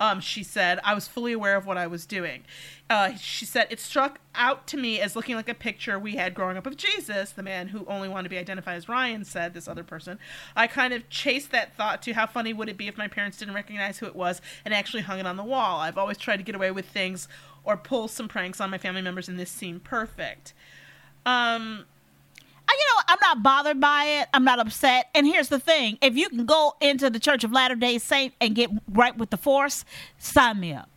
Um, 0.00 0.20
she 0.20 0.42
said, 0.42 0.80
"I 0.82 0.94
was 0.94 1.06
fully 1.06 1.34
aware 1.34 1.56
of 1.56 1.66
what 1.66 1.76
I 1.76 1.86
was 1.86 2.06
doing." 2.06 2.44
Uh, 2.88 3.14
she 3.16 3.44
said, 3.44 3.66
"It 3.68 3.78
struck 3.78 4.20
out 4.34 4.66
to 4.68 4.78
me 4.78 5.00
as 5.00 5.14
looking 5.14 5.36
like 5.36 5.50
a 5.50 5.54
picture 5.54 5.98
we 5.98 6.16
had 6.16 6.32
growing 6.32 6.56
up 6.56 6.66
of 6.66 6.78
Jesus." 6.78 7.32
The 7.32 7.42
man 7.42 7.68
who 7.68 7.84
only 7.84 8.08
wanted 8.08 8.24
to 8.24 8.30
be 8.30 8.38
identified 8.38 8.78
as 8.78 8.88
Ryan 8.88 9.26
said, 9.26 9.52
"This 9.52 9.68
other 9.68 9.84
person." 9.84 10.18
I 10.56 10.66
kind 10.66 10.94
of 10.94 11.10
chased 11.10 11.50
that 11.50 11.76
thought 11.76 12.00
to 12.04 12.14
how 12.14 12.26
funny 12.26 12.54
would 12.54 12.70
it 12.70 12.78
be 12.78 12.88
if 12.88 12.96
my 12.96 13.08
parents 13.08 13.36
didn't 13.36 13.54
recognize 13.54 13.98
who 13.98 14.06
it 14.06 14.16
was 14.16 14.40
and 14.64 14.72
actually 14.72 15.02
hung 15.02 15.18
it 15.18 15.26
on 15.26 15.36
the 15.36 15.44
wall. 15.44 15.80
I've 15.80 15.98
always 15.98 16.16
tried 16.16 16.38
to 16.38 16.42
get 16.42 16.54
away 16.54 16.70
with 16.70 16.86
things 16.86 17.28
or 17.68 17.76
pull 17.76 18.08
some 18.08 18.26
pranks 18.26 18.60
on 18.60 18.70
my 18.70 18.78
family 18.78 19.02
members, 19.02 19.28
and 19.28 19.38
this 19.38 19.50
seemed 19.50 19.84
perfect. 19.84 20.54
Um, 21.24 21.84
You 22.70 22.84
know, 22.96 23.02
I'm 23.08 23.18
not 23.22 23.42
bothered 23.42 23.80
by 23.80 24.04
it. 24.04 24.28
I'm 24.34 24.44
not 24.44 24.58
upset. 24.58 25.08
And 25.14 25.26
here's 25.26 25.48
the 25.48 25.58
thing: 25.58 25.98
if 26.02 26.16
you 26.16 26.28
can 26.28 26.44
go 26.46 26.74
into 26.80 27.08
the 27.10 27.18
Church 27.20 27.44
of 27.44 27.52
Latter 27.52 27.74
Day 27.76 27.98
Saint 27.98 28.34
and 28.40 28.54
get 28.54 28.70
right 28.88 29.16
with 29.16 29.30
the 29.30 29.36
Force, 29.36 29.84
sign 30.18 30.60
me 30.60 30.72
up. 30.74 30.88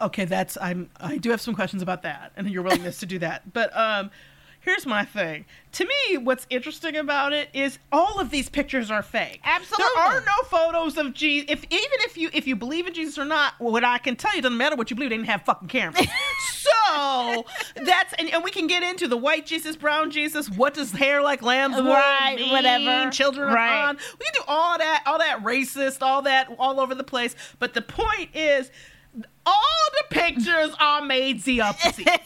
okay, 0.00 0.24
that's 0.26 0.58
I'm 0.60 0.90
I 1.00 1.16
do 1.18 1.30
have 1.30 1.40
some 1.40 1.54
questions 1.54 1.82
about 1.82 2.02
that 2.02 2.32
and 2.36 2.50
your 2.50 2.62
willingness 2.62 2.98
to 3.00 3.06
do 3.14 3.18
that. 3.20 3.52
But 3.52 3.76
um, 3.76 4.10
here's 4.66 4.84
my 4.84 5.04
thing. 5.04 5.46
To 5.72 5.84
me, 5.86 6.18
what's 6.18 6.46
interesting 6.50 6.96
about 6.96 7.32
it 7.32 7.48
is 7.54 7.78
all 7.92 8.18
of 8.18 8.30
these 8.30 8.48
pictures 8.48 8.90
are 8.90 9.02
fake. 9.02 9.40
Absolutely. 9.44 9.86
there 9.94 10.04
are 10.04 10.20
no 10.20 10.48
photos 10.48 10.98
of 10.98 11.14
Jesus. 11.14 11.48
If 11.50 11.64
even 11.64 11.98
if 12.00 12.18
you 12.18 12.28
if 12.34 12.46
you 12.46 12.56
believe 12.56 12.86
in 12.86 12.92
Jesus 12.92 13.16
or 13.16 13.24
not, 13.24 13.54
what 13.58 13.84
I 13.84 13.98
can 13.98 14.16
tell 14.16 14.34
you 14.34 14.42
doesn't 14.42 14.58
matter 14.58 14.76
what 14.76 14.90
you 14.90 14.96
believe. 14.96 15.10
They 15.10 15.16
didn't 15.16 15.28
have 15.28 15.42
fucking 15.42 15.68
cameras. 15.68 16.06
so 16.50 17.44
that's 17.84 18.12
and, 18.18 18.28
and 18.32 18.42
we 18.42 18.50
can 18.50 18.66
get 18.66 18.82
into 18.82 19.06
the 19.06 19.16
white 19.16 19.46
Jesus, 19.46 19.76
brown 19.76 20.10
Jesus. 20.10 20.50
What 20.50 20.74
does 20.74 20.90
hair 20.92 21.22
like 21.22 21.42
lamb's 21.42 21.76
Right, 21.80 22.34
mean? 22.36 22.50
whatever. 22.50 23.10
Children 23.10 23.52
Right. 23.52 23.68
Han. 23.68 23.96
We 24.18 24.24
can 24.26 24.34
do 24.34 24.42
all 24.48 24.78
that, 24.78 25.04
all 25.06 25.18
that 25.18 25.42
racist, 25.44 26.02
all 26.02 26.22
that, 26.22 26.48
all 26.58 26.80
over 26.80 26.94
the 26.94 27.04
place. 27.04 27.36
But 27.60 27.74
the 27.74 27.82
point 27.82 28.34
is, 28.34 28.70
all 29.44 29.62
the 29.92 30.14
pictures 30.14 30.74
are 30.80 31.02
made 31.02 31.42
the 31.44 31.60
opposite. 31.62 32.20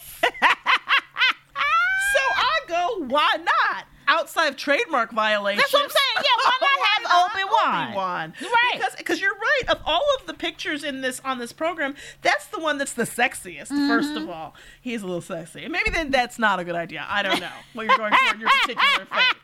So 2.71 2.99
go, 2.99 3.05
why 3.07 3.35
not? 3.37 3.85
Outside 4.11 4.47
of 4.49 4.57
trademark 4.57 5.11
violations. 5.13 5.63
That's 5.63 5.73
what 5.73 5.83
I'm 5.83 5.89
saying. 5.89 6.25
Yeah, 6.25 6.43
why 6.43 6.57
not 6.61 6.87
have 6.87 7.31
Obi-Wan? 7.33 7.87
Obi-Wan. 7.87 8.33
Right. 8.41 8.71
Because 8.73 8.95
because 8.97 9.21
you're 9.21 9.33
right. 9.33 9.61
Of 9.69 9.79
all 9.85 10.03
of 10.19 10.27
the 10.27 10.33
pictures 10.33 10.83
in 10.83 11.01
this 11.01 11.21
on 11.23 11.39
this 11.39 11.53
program, 11.53 11.95
that's 12.21 12.45
the 12.47 12.59
one 12.59 12.77
that's 12.77 12.93
the 12.93 13.03
sexiest. 13.03 13.69
First 13.69 14.09
Mm-hmm. 14.09 14.23
of 14.23 14.29
all, 14.29 14.53
he's 14.81 15.01
a 15.01 15.05
little 15.05 15.21
sexy. 15.21 15.67
Maybe 15.67 15.89
then 15.91 16.11
that's 16.11 16.37
not 16.37 16.59
a 16.59 16.63
good 16.63 16.75
idea. 16.75 17.05
I 17.09 17.23
don't 17.23 17.39
know 17.39 17.49
what 17.73 17.85
you're 17.87 17.97
going 17.97 18.13
for 18.13 18.35
in 18.35 18.41
your 18.41 18.49
particular 18.49 19.05
faith. 19.11 19.35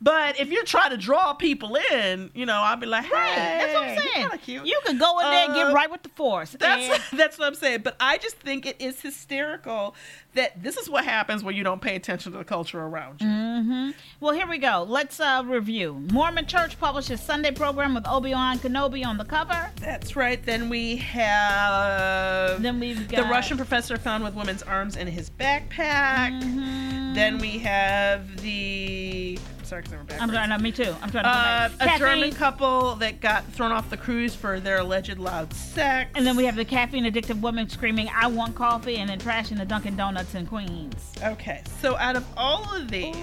But 0.00 0.38
if 0.38 0.48
you're 0.48 0.64
trying 0.64 0.90
to 0.90 0.96
draw 0.96 1.34
people 1.34 1.76
in, 1.92 2.30
you 2.32 2.46
know, 2.46 2.58
I'd 2.60 2.78
be 2.78 2.86
like, 2.86 3.04
hey, 3.04 3.10
Right. 3.12 3.34
That's 3.36 3.74
what 3.74 3.82
I'm 3.82 3.96
saying. 3.98 4.10
kinda 4.28 4.38
cute. 4.38 4.64
You 4.66 4.80
can 4.86 4.96
go 4.96 5.18
in 5.18 5.26
there 5.28 5.44
and 5.46 5.52
Uh, 5.52 5.64
get 5.66 5.74
right 5.74 5.90
with 5.90 6.02
the 6.04 6.08
Force. 6.10 6.52
That's 6.58 6.84
And- 6.84 7.02
that's 7.18 7.36
what 7.36 7.48
I'm 7.48 7.54
saying. 7.56 7.80
But 7.82 7.96
I 7.98 8.16
just 8.18 8.36
think 8.36 8.64
it 8.64 8.76
is 8.80 9.00
hysterical 9.00 9.96
that 10.34 10.62
this 10.62 10.76
is 10.76 10.88
what 10.88 11.04
happens 11.04 11.42
when 11.42 11.56
you 11.56 11.64
don't 11.64 11.80
pay 11.82 11.96
attention 11.96 12.30
to 12.32 12.38
the 12.38 12.44
culture 12.44 12.80
around 12.80 13.20
you. 13.20 13.26
Mm-hmm. 13.26 13.90
Well, 14.20 14.34
here 14.34 14.48
we 14.48 14.58
go. 14.58 14.84
Let's 14.88 15.20
uh, 15.20 15.42
review. 15.46 15.94
Mormon 16.12 16.46
Church 16.46 16.78
publishes 16.80 17.20
Sunday 17.20 17.52
program 17.52 17.94
with 17.94 18.06
Obi 18.08 18.32
Wan 18.32 18.58
Kenobi 18.58 19.06
on 19.06 19.16
the 19.16 19.24
cover. 19.24 19.70
That's 19.76 20.16
right. 20.16 20.44
Then 20.44 20.68
we 20.68 20.96
have 20.96 22.60
Then 22.60 22.80
we've 22.80 23.08
got. 23.08 23.24
the 23.24 23.28
Russian 23.30 23.56
professor 23.56 23.96
found 23.96 24.24
with 24.24 24.34
women's 24.34 24.62
arms 24.64 24.96
in 24.96 25.06
his 25.06 25.30
backpack. 25.30 26.32
Mm-hmm. 26.42 27.14
Then 27.14 27.38
we 27.38 27.58
have 27.58 28.40
the 28.42 29.38
sorry, 29.62 29.82
'cause 29.82 29.90
they 29.90 29.96
were 29.96 30.00
I'm 30.02 30.06
backwards. 30.06 30.32
sorry, 30.34 30.48
no, 30.48 30.58
me 30.58 30.72
too. 30.72 30.94
I'm 31.02 31.10
trying 31.10 31.24
to. 31.24 31.30
Uh, 31.30 31.68
a 31.80 31.84
back. 31.86 31.98
German 31.98 32.32
couple 32.32 32.94
that 32.96 33.20
got 33.20 33.44
thrown 33.52 33.70
off 33.70 33.88
the 33.90 33.96
cruise 33.96 34.34
for 34.34 34.58
their 34.60 34.78
alleged 34.78 35.18
loud 35.18 35.52
sex. 35.54 36.10
And 36.16 36.26
then 36.26 36.36
we 36.36 36.44
have 36.44 36.56
the 36.56 36.64
caffeine 36.64 37.04
addicted 37.06 37.40
woman 37.40 37.68
screaming, 37.68 38.10
"I 38.14 38.26
want 38.26 38.54
coffee," 38.56 38.96
and 38.96 39.08
then 39.10 39.18
trashing 39.20 39.58
the 39.58 39.64
Dunkin' 39.64 39.96
Donuts 39.96 40.34
in 40.34 40.46
Queens. 40.46 41.12
Okay, 41.22 41.62
so 41.80 41.96
out 41.98 42.16
of 42.16 42.24
all 42.36 42.72
of 42.74 42.90
these, 42.90 43.14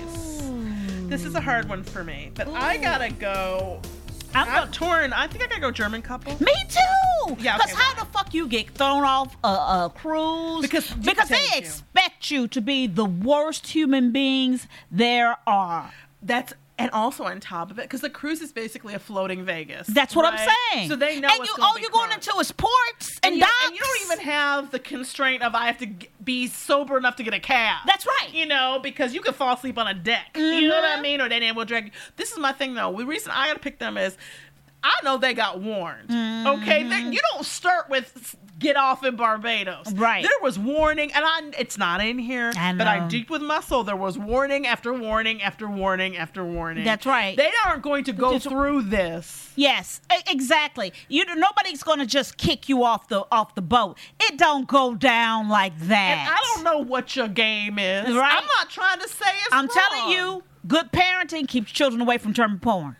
this 1.10 1.24
is 1.26 1.36
a 1.36 1.42
hard 1.42 1.68
one 1.70 1.84
for 1.84 2.04
me, 2.04 2.32
but 2.36 2.48
I 2.50 2.78
gotta 2.78 3.12
go. 3.12 3.82
I'm 4.34 4.50
I'm, 4.50 4.72
torn. 4.72 5.14
I 5.14 5.28
think 5.28 5.44
I 5.44 5.48
gotta 5.48 5.62
go 5.62 5.72
German 5.72 6.02
couple. 6.02 6.34
Me 6.44 6.52
too. 6.70 7.36
Yeah, 7.40 7.56
Because 7.58 7.72
okay, 7.72 7.82
how 7.82 8.04
the 8.04 8.06
fuck 8.12 8.34
you 8.34 8.48
get 8.48 8.70
thrown 8.72 9.04
off 9.06 9.36
a, 9.44 9.48
a 9.48 9.92
cruise? 9.96 10.62
Because- 10.62 10.92
because 10.92 11.30
they 11.30 11.36
you. 11.54 11.58
expect 11.58 12.30
you 12.32 12.48
to 12.50 12.60
be 12.62 12.86
the 12.88 13.06
worst 13.06 13.68
human 13.68 14.12
beings 14.12 14.68
there 14.92 15.38
are. 15.48 15.92
That's 16.22 16.54
and 16.78 16.92
also 16.92 17.24
on 17.24 17.40
top 17.40 17.72
of 17.72 17.80
it, 17.80 17.84
because 17.84 18.02
the 18.02 18.10
cruise 18.10 18.42
is 18.42 18.52
basically 18.52 18.94
a 18.94 19.00
floating 19.00 19.46
Vegas. 19.46 19.88
That's 19.88 20.14
what 20.16 20.26
I'm 20.26 20.38
saying. 20.74 20.90
So 20.90 20.96
they 20.98 21.20
know 21.22 21.30
And 21.32 21.46
you, 21.46 21.56
all 21.62 21.80
you're 21.80 21.90
going 21.90 22.12
into 22.12 22.34
is 22.40 22.52
ports 22.52 23.18
and, 23.24 23.34
and 23.34 23.42
you, 23.42 23.48
and 23.66 23.74
you 23.76 23.80
don't 23.80 24.02
even 24.12 24.20
have 24.26 24.72
the 24.72 24.80
constraint 24.80 25.42
of 25.42 25.56
I 25.56 25.68
have 25.68 25.78
to 25.78 25.86
g- 25.86 26.10
be 26.24 26.48
sober 26.48 26.98
enough 26.98 27.16
to 27.16 27.24
get 27.24 27.34
a 27.34 27.40
cab. 27.40 27.78
That's 27.86 28.06
right. 28.06 28.34
You 28.34 28.46
know, 28.46 28.80
because 28.84 29.14
you 29.14 29.22
can 29.22 29.34
fall 29.34 29.54
asleep 29.56 29.78
on 29.78 29.88
a 29.88 29.94
deck. 29.94 30.36
You 30.36 30.68
know 30.68 30.76
what 30.76 30.84
I 30.84 30.98
Mhm. 30.98 31.02
mean? 31.02 31.22
Or 31.22 31.30
they 31.30 31.52
will 31.54 31.64
drag 31.66 31.86
you. 31.86 31.92
This 32.18 32.32
is 32.34 32.40
my 32.40 32.52
thing 32.52 32.74
though. 32.74 32.92
The 32.98 33.06
reason 33.06 33.32
I 33.34 33.48
gotta 33.48 33.60
pick 33.60 33.80
them 33.80 33.98
is 33.98 34.18
I 34.86 35.04
know 35.04 35.18
they 35.18 35.34
got 35.34 35.60
warned. 35.62 36.12
Okay, 36.12 36.84
They- 36.84 36.90
mm-hmm. 37.02 37.12
you 37.12 37.20
don't 37.34 37.46
start 37.46 37.90
with 37.90 38.36
get 38.58 38.78
off 38.78 39.04
in 39.04 39.16
Barbados. 39.18 39.92
Right. 39.94 40.22
There 40.24 40.32
was 40.42 40.58
warning, 40.58 41.12
and 41.14 41.26
I 41.28 41.52
it's 41.60 41.78
not 41.78 42.00
in 42.02 42.20
here, 42.20 42.52
I 42.58 42.74
but 42.74 42.88
I 42.88 43.08
deep 43.08 43.30
with 43.30 43.42
my 43.42 43.60
soul. 43.60 43.84
There 43.84 43.96
was 43.96 44.18
warning 44.18 44.66
after 44.68 44.94
warning 44.94 45.42
after 45.42 45.68
warning 45.68 46.16
after 46.16 46.46
warning. 46.46 46.86
That's 46.86 47.06
right. 47.06 47.36
They 47.36 47.52
aren't 47.66 47.82
going 47.82 48.04
to 48.06 48.14
go 48.14 48.34
Just- 48.34 48.48
through 48.48 48.84
this. 48.84 49.52
Yes, 49.56 50.02
exactly. 50.28 50.94
You 51.10 51.26
nobody's 51.36 51.82
going 51.84 52.00
to 52.00 52.06
just 52.06 52.38
kick 52.38 52.70
you 52.70 52.84
off 52.84 53.08
the 53.08 53.26
off 53.32 53.56
the 53.56 53.62
boat. 53.62 53.98
It 54.20 54.38
don't 54.38 54.68
go 54.68 54.94
down 54.96 55.50
like 55.50 55.78
that. 55.80 56.18
And 56.20 56.30
I 56.30 56.38
don't 56.54 56.64
know 56.64 56.80
what 56.88 57.16
your 57.16 57.28
game 57.28 57.80
is. 57.80 58.16
Right. 58.16 58.34
I'm 58.38 58.46
not 58.58 58.70
trying 58.70 59.00
to 59.00 59.08
say 59.10 59.26
it's 59.46 59.50
I'm 59.52 59.66
wrong. 59.68 59.76
telling 59.76 60.12
you, 60.18 60.44
good 60.68 60.92
parenting 60.92 61.48
keeps 61.48 61.72
children 61.72 62.02
away 62.02 62.18
from 62.20 62.34
term 62.34 62.60
porn. 62.60 62.96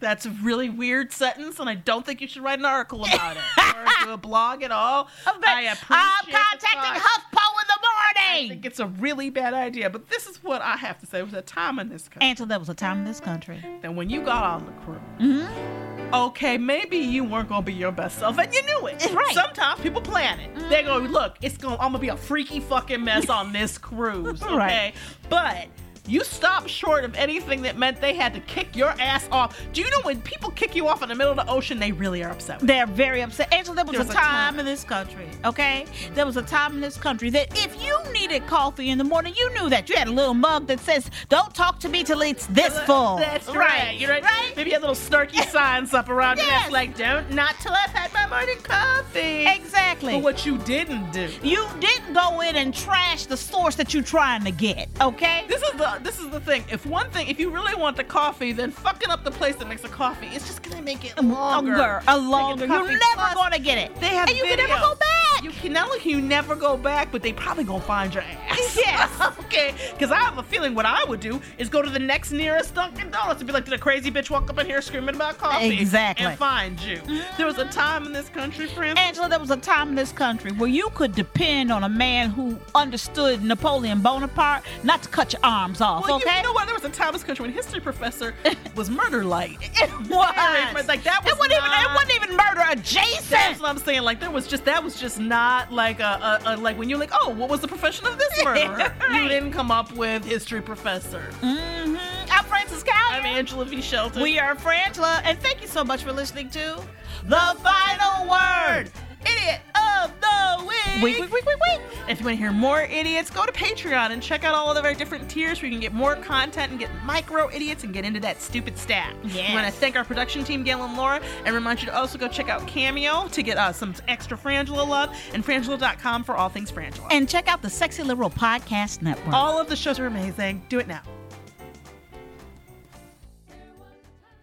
That's 0.00 0.24
a 0.26 0.30
really 0.30 0.68
weird 0.70 1.12
sentence, 1.12 1.58
and 1.60 1.68
I 1.68 1.74
don't 1.74 2.04
think 2.06 2.20
you 2.20 2.26
should 2.28 2.42
write 2.42 2.58
an 2.58 2.64
article 2.64 3.04
about 3.14 3.36
it 3.36 3.42
or 3.58 4.06
do 4.06 4.12
a 4.12 4.16
blog 4.16 4.62
at 4.62 4.72
all. 4.72 5.08
I 5.26 5.66
I'm 5.68 5.76
contacting. 5.76 6.68
HuffPo 7.02 7.46
in 7.60 7.66
the 7.68 7.80
morning. 7.82 8.46
I 8.46 8.48
think 8.48 8.64
it's 8.66 8.80
a 8.80 8.86
really 8.86 9.28
bad 9.30 9.52
idea, 9.54 9.90
but 9.90 10.08
this 10.08 10.26
is 10.26 10.42
what 10.42 10.62
I 10.62 10.76
have 10.76 10.98
to 11.00 11.06
say. 11.06 11.18
There 11.18 11.24
was 11.26 11.34
a 11.34 11.42
time 11.42 11.78
in 11.78 11.88
this 11.90 12.08
country 12.08 12.26
Angela, 12.28 12.48
there 12.48 12.58
was 12.58 12.68
a 12.70 12.74
time 12.74 12.98
in 12.98 13.04
this 13.04 13.20
country. 13.20 13.62
that 13.82 13.94
when 13.94 14.08
you 14.08 14.22
got 14.22 14.42
on 14.42 14.64
the 14.66 14.72
crew, 14.82 15.00
Mm-hmm. 15.18 16.14
okay, 16.14 16.56
maybe 16.58 16.96
you 16.96 17.22
weren't 17.24 17.48
gonna 17.48 17.62
be 17.62 17.74
your 17.74 17.92
best 17.92 18.18
self, 18.18 18.38
and 18.38 18.52
you 18.54 18.62
knew 18.62 18.86
it. 18.86 18.94
Right. 19.02 19.10
Mm-hmm. 19.10 19.34
Sometimes 19.34 19.80
people 19.80 20.00
plan 20.00 20.40
it. 20.40 20.68
They 20.70 20.82
go, 20.82 20.96
look, 20.98 21.36
it's 21.42 21.58
gonna, 21.58 21.74
I'm 21.76 21.92
gonna 21.92 21.98
be 21.98 22.08
a 22.08 22.16
freaky 22.16 22.60
fucking 22.60 23.04
mess 23.04 23.28
on 23.28 23.52
this 23.52 23.76
cruise, 23.76 24.42
okay? 24.42 24.54
Right. 24.56 24.92
But. 25.28 25.68
You 26.06 26.24
stopped 26.24 26.68
short 26.68 27.04
of 27.04 27.14
anything 27.14 27.62
that 27.62 27.76
meant 27.76 28.00
they 28.00 28.14
had 28.14 28.34
to 28.34 28.40
kick 28.40 28.74
your 28.74 28.88
ass 29.00 29.28
off. 29.30 29.58
Do 29.72 29.80
you 29.80 29.90
know 29.90 30.00
when 30.02 30.20
people 30.22 30.50
kick 30.50 30.74
you 30.74 30.88
off 30.88 31.02
in 31.02 31.08
the 31.08 31.14
middle 31.14 31.30
of 31.32 31.36
the 31.36 31.48
ocean, 31.52 31.78
they 31.78 31.92
really 31.92 32.24
are 32.24 32.30
upset? 32.30 32.60
They're 32.60 32.86
very 32.86 33.22
upset. 33.22 33.52
Angela, 33.52 33.76
there 33.76 33.84
was, 33.84 33.92
There 33.92 34.00
was 34.06 34.08
a, 34.08 34.12
a 34.12 34.14
time, 34.14 34.52
time. 34.54 34.60
in 34.60 34.64
this 34.66 34.82
country, 34.82 35.28
okay? 35.44 35.86
There 36.14 36.26
was 36.26 36.36
a 36.36 36.42
time 36.42 36.74
in 36.74 36.80
this 36.80 36.96
country 36.96 37.30
that 37.30 37.56
if 37.56 37.82
you 37.84 37.96
needed 38.12 38.46
coffee 38.46 38.90
in 38.90 38.98
the 38.98 39.04
morning, 39.04 39.34
you 39.36 39.52
knew 39.54 39.68
that. 39.70 39.88
You 39.88 39.96
had 39.96 40.08
a 40.08 40.12
little 40.12 40.34
mug 40.34 40.66
that 40.68 40.80
says, 40.80 41.10
don't 41.28 41.54
talk 41.54 41.78
to 41.80 41.88
me 41.88 42.02
till 42.02 42.22
it's 42.22 42.46
this 42.48 42.78
full. 42.80 43.16
That's 43.18 43.48
right. 43.48 43.96
You're 43.98 44.10
right. 44.10 44.22
Right? 44.22 44.52
Maybe 44.56 44.72
a 44.72 44.80
little 44.80 44.94
snarky 44.94 45.40
signs 45.50 45.94
up 45.94 46.08
around 46.08 46.38
you 46.38 46.44
Yes. 46.44 46.62
that's 46.62 46.72
like, 46.72 46.96
don't, 46.96 47.30
not 47.32 47.54
till 47.60 47.72
I've 47.72 47.90
had 47.90 48.12
my 48.12 48.26
morning 48.26 48.58
coffee. 48.62 49.46
Exactly. 49.46 50.14
But 50.14 50.22
what 50.22 50.44
you 50.46 50.58
didn't 50.58 51.12
do. 51.12 51.28
You 51.42 51.66
didn't 51.78 52.14
go 52.14 52.40
in 52.40 52.56
and 52.56 52.74
trash 52.74 53.26
the 53.26 53.36
source 53.36 53.76
that 53.76 53.94
you're 53.94 54.02
trying 54.02 54.44
to 54.44 54.50
get, 54.50 54.88
okay? 55.00 55.44
This 55.48 55.62
is 55.62 55.72
the 55.72 55.89
Uh, 55.90 55.98
this 55.98 56.20
is 56.20 56.28
the 56.28 56.38
thing. 56.38 56.64
If 56.70 56.86
one 56.86 57.10
thing, 57.10 57.26
if 57.26 57.40
you 57.40 57.50
really 57.50 57.74
want 57.74 57.96
the 57.96 58.04
coffee, 58.04 58.52
then 58.52 58.70
fucking 58.70 59.10
up 59.10 59.24
the 59.24 59.30
place 59.32 59.56
that 59.56 59.66
makes 59.66 59.82
the 59.82 59.88
coffee. 59.88 60.28
It's 60.28 60.46
just 60.46 60.62
gonna 60.62 60.82
make 60.82 61.04
it 61.04 61.20
longer. 61.20 61.76
Longer, 61.76 62.02
a 62.06 62.16
longer. 62.16 62.66
You're 62.66 62.86
never 62.86 63.50
to 63.52 63.58
get 63.60 63.76
it. 63.76 63.96
They 63.96 64.10
have 64.10 64.28
and 64.28 64.38
you 64.38 64.44
can 64.44 64.56
never 64.58 64.80
go 64.80 64.94
back. 64.94 65.19
You 65.42 65.50
can 65.50 65.72
not 65.72 66.04
you 66.04 66.20
never 66.20 66.54
go 66.54 66.76
back, 66.76 67.10
but 67.12 67.22
they 67.22 67.32
probably 67.32 67.64
gonna 67.64 67.82
find 67.82 68.12
your 68.14 68.22
ass. 68.22 68.58
Yes. 68.76 69.10
okay. 69.40 69.74
Because 69.92 70.12
I 70.12 70.18
have 70.20 70.38
a 70.38 70.42
feeling 70.42 70.74
what 70.74 70.86
I 70.86 71.02
would 71.04 71.20
do 71.20 71.40
is 71.58 71.68
go 71.68 71.82
to 71.82 71.90
the 71.90 71.98
next 71.98 72.30
nearest 72.30 72.74
Dunkin' 72.74 73.10
Donuts 73.10 73.40
and 73.40 73.46
be 73.46 73.52
like, 73.52 73.64
"Did 73.64 73.74
a 73.74 73.78
crazy 73.78 74.10
bitch 74.10 74.30
walk 74.30 74.48
up 74.48 74.58
in 74.58 74.66
here 74.66 74.80
screaming 74.80 75.16
about 75.16 75.38
coffee?" 75.38 75.78
Exactly. 75.80 76.26
And 76.26 76.38
find 76.38 76.80
you. 76.80 77.00
There 77.36 77.46
was 77.46 77.58
a 77.58 77.64
time 77.66 78.06
in 78.06 78.12
this 78.12 78.28
country, 78.28 78.66
friends. 78.66 78.98
Angela, 78.98 79.28
there 79.28 79.40
was 79.40 79.50
a 79.50 79.56
time 79.56 79.88
in 79.90 79.94
this 79.96 80.12
country 80.12 80.52
where 80.52 80.68
you 80.68 80.88
could 80.94 81.14
depend 81.14 81.72
on 81.72 81.84
a 81.84 81.88
man 81.88 82.30
who 82.30 82.58
understood 82.74 83.42
Napoleon 83.42 84.00
Bonaparte 84.00 84.62
not 84.84 85.02
to 85.02 85.08
cut 85.08 85.32
your 85.32 85.40
arms 85.42 85.80
off, 85.80 86.06
Well, 86.06 86.18
you- 86.20 86.26
okay? 86.26 86.36
you, 86.38 86.42
know 86.44 86.52
what? 86.52 86.66
There 86.66 86.74
was 86.74 86.84
a 86.84 86.88
time 86.90 87.08
in 87.08 87.14
this 87.14 87.24
country 87.24 87.44
when 87.44 87.52
history 87.52 87.80
professor 87.80 88.34
was 88.76 88.88
murder 88.90 89.24
light. 89.24 89.58
It 89.60 89.90
was. 90.08 90.88
Like 90.88 91.02
that 91.04 91.24
was 91.24 91.32
it 91.32 91.38
wasn't 91.38 91.58
even. 91.58 91.70
It 91.72 91.94
wasn't 91.94 92.14
even 92.24 92.36
murder 92.36 92.64
adjacent. 92.70 93.30
That's 93.30 93.60
what 93.60 93.68
I'm 93.70 93.78
saying. 93.78 94.02
Like 94.02 94.20
there 94.20 94.30
was 94.30 94.46
just 94.46 94.64
that 94.64 94.82
was 94.82 94.98
just 95.00 95.18
not 95.30 95.72
like 95.72 96.00
a, 96.00 96.40
a, 96.44 96.54
a 96.54 96.56
like 96.56 96.76
when 96.76 96.90
you're 96.90 96.98
like, 96.98 97.12
oh, 97.12 97.30
what 97.30 97.48
was 97.48 97.60
the 97.60 97.68
profession 97.68 98.06
of 98.06 98.18
this 98.18 98.44
murderer? 98.44 98.92
You 99.14 99.28
didn't 99.28 99.52
come 99.52 99.70
up 99.70 99.92
with 99.92 100.24
history 100.24 100.60
professor. 100.60 101.30
Mm-hmm. 101.40 101.96
I'm 102.30 102.44
Frances 102.44 102.82
Callier. 102.84 103.18
I'm 103.18 103.24
Angela 103.24 103.64
V. 103.64 103.80
Shelton. 103.80 104.22
We 104.22 104.38
are 104.38 104.54
Frangela, 104.56 105.20
and 105.24 105.38
thank 105.38 105.62
you 105.62 105.66
so 105.68 105.82
much 105.84 106.02
for 106.04 106.12
listening 106.12 106.50
to 106.50 106.82
The 107.24 107.56
Final 107.62 108.28
Word. 108.28 108.90
idiot 109.22 109.60
of 110.02 110.12
the 110.20 110.64
week. 110.66 111.02
Week, 111.02 111.20
week, 111.20 111.32
week, 111.32 111.46
week, 111.46 111.56
week. 111.60 111.80
If 112.08 112.18
you 112.20 112.26
want 112.26 112.36
to 112.36 112.42
hear 112.42 112.52
more 112.52 112.82
idiots, 112.82 113.30
go 113.30 113.46
to 113.46 113.52
Patreon 113.52 114.10
and 114.10 114.22
check 114.22 114.44
out 114.44 114.54
all 114.54 114.76
of 114.76 114.84
our 114.84 114.94
different 114.94 115.28
tiers 115.30 115.60
where 115.62 115.70
you 115.70 115.74
can 115.74 115.80
get 115.80 115.92
more 115.92 116.16
content 116.16 116.70
and 116.70 116.80
get 116.80 116.90
micro 117.04 117.50
idiots 117.50 117.84
and 117.84 117.92
get 117.92 118.04
into 118.04 118.20
that 118.20 118.40
stupid 118.42 118.76
stat. 118.76 119.14
Yes. 119.24 119.48
We 119.48 119.54
want 119.54 119.66
to 119.66 119.72
thank 119.72 119.96
our 119.96 120.04
production 120.04 120.42
team, 120.44 120.64
Gail 120.64 120.82
and 120.84 120.96
Laura, 120.96 121.20
and 121.44 121.54
remind 121.54 121.80
you 121.80 121.86
to 121.86 121.96
also 121.96 122.18
go 122.18 122.28
check 122.28 122.48
out 122.48 122.66
Cameo 122.66 123.28
to 123.28 123.42
get 123.42 123.56
uh, 123.58 123.72
some 123.72 123.94
extra 124.08 124.36
Frangela 124.36 124.86
love 124.86 125.14
and 125.32 125.44
frangela.com 125.44 126.24
for 126.24 126.36
all 126.36 126.48
things 126.48 126.72
Frangela. 126.72 127.06
And 127.10 127.28
check 127.28 127.48
out 127.48 127.62
the 127.62 127.70
Sexy 127.70 128.02
Liberal 128.02 128.30
Podcast 128.30 129.02
Network. 129.02 129.34
all 129.34 129.58
of 129.60 129.68
the 129.68 129.76
shows 129.76 129.98
are 129.98 130.06
amazing. 130.06 130.62
Do 130.68 130.78
it 130.78 130.88
now. 130.88 131.02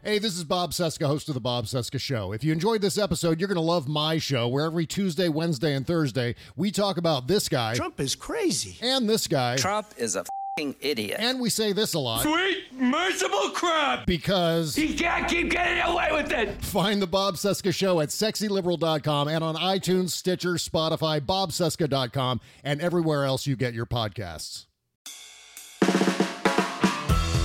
Hey, 0.07 0.19
this 0.19 0.37
is 0.37 0.45
Bob 0.45 0.71
Cesca, 0.71 1.05
host 1.05 1.27
of 1.27 1.33
The 1.33 1.41
Bob 1.41 1.65
Cesca 1.65 1.99
Show. 1.99 2.31
If 2.31 2.41
you 2.41 2.53
enjoyed 2.53 2.79
this 2.79 2.97
episode, 2.97 3.41
you're 3.41 3.49
going 3.49 3.55
to 3.57 3.61
love 3.61 3.89
my 3.89 4.19
show, 4.19 4.47
where 4.47 4.63
every 4.63 4.85
Tuesday, 4.85 5.27
Wednesday, 5.27 5.73
and 5.73 5.85
Thursday, 5.85 6.35
we 6.55 6.71
talk 6.71 6.95
about 6.95 7.27
this 7.27 7.49
guy. 7.49 7.73
Trump 7.73 7.99
is 7.99 8.15
crazy. 8.15 8.77
And 8.81 9.09
this 9.09 9.27
guy. 9.27 9.57
Trump 9.57 9.87
is 9.97 10.15
a 10.15 10.23
fing 10.57 10.75
idiot. 10.79 11.17
And 11.19 11.41
we 11.41 11.49
say 11.49 11.73
this 11.73 11.93
a 11.93 11.99
lot. 11.99 12.21
Sweet, 12.21 12.71
merciful 12.71 13.49
crap! 13.49 14.05
Because 14.05 14.75
He 14.75 14.93
can't 14.93 15.27
keep 15.27 15.49
getting 15.49 15.83
away 15.83 16.07
with 16.13 16.31
it! 16.31 16.63
find 16.63 17.01
the 17.01 17.07
Bob 17.07 17.35
Cesca 17.35 17.75
Show 17.75 17.99
at 17.99 18.07
sexyliberal.com 18.07 19.27
and 19.27 19.43
on 19.43 19.55
iTunes, 19.55 20.11
Stitcher, 20.11 20.53
Spotify, 20.53 21.19
bobcesca.com, 21.19 22.39
and 22.63 22.79
everywhere 22.79 23.25
else 23.25 23.45
you 23.45 23.57
get 23.57 23.73
your 23.73 23.85
podcasts. 23.85 24.67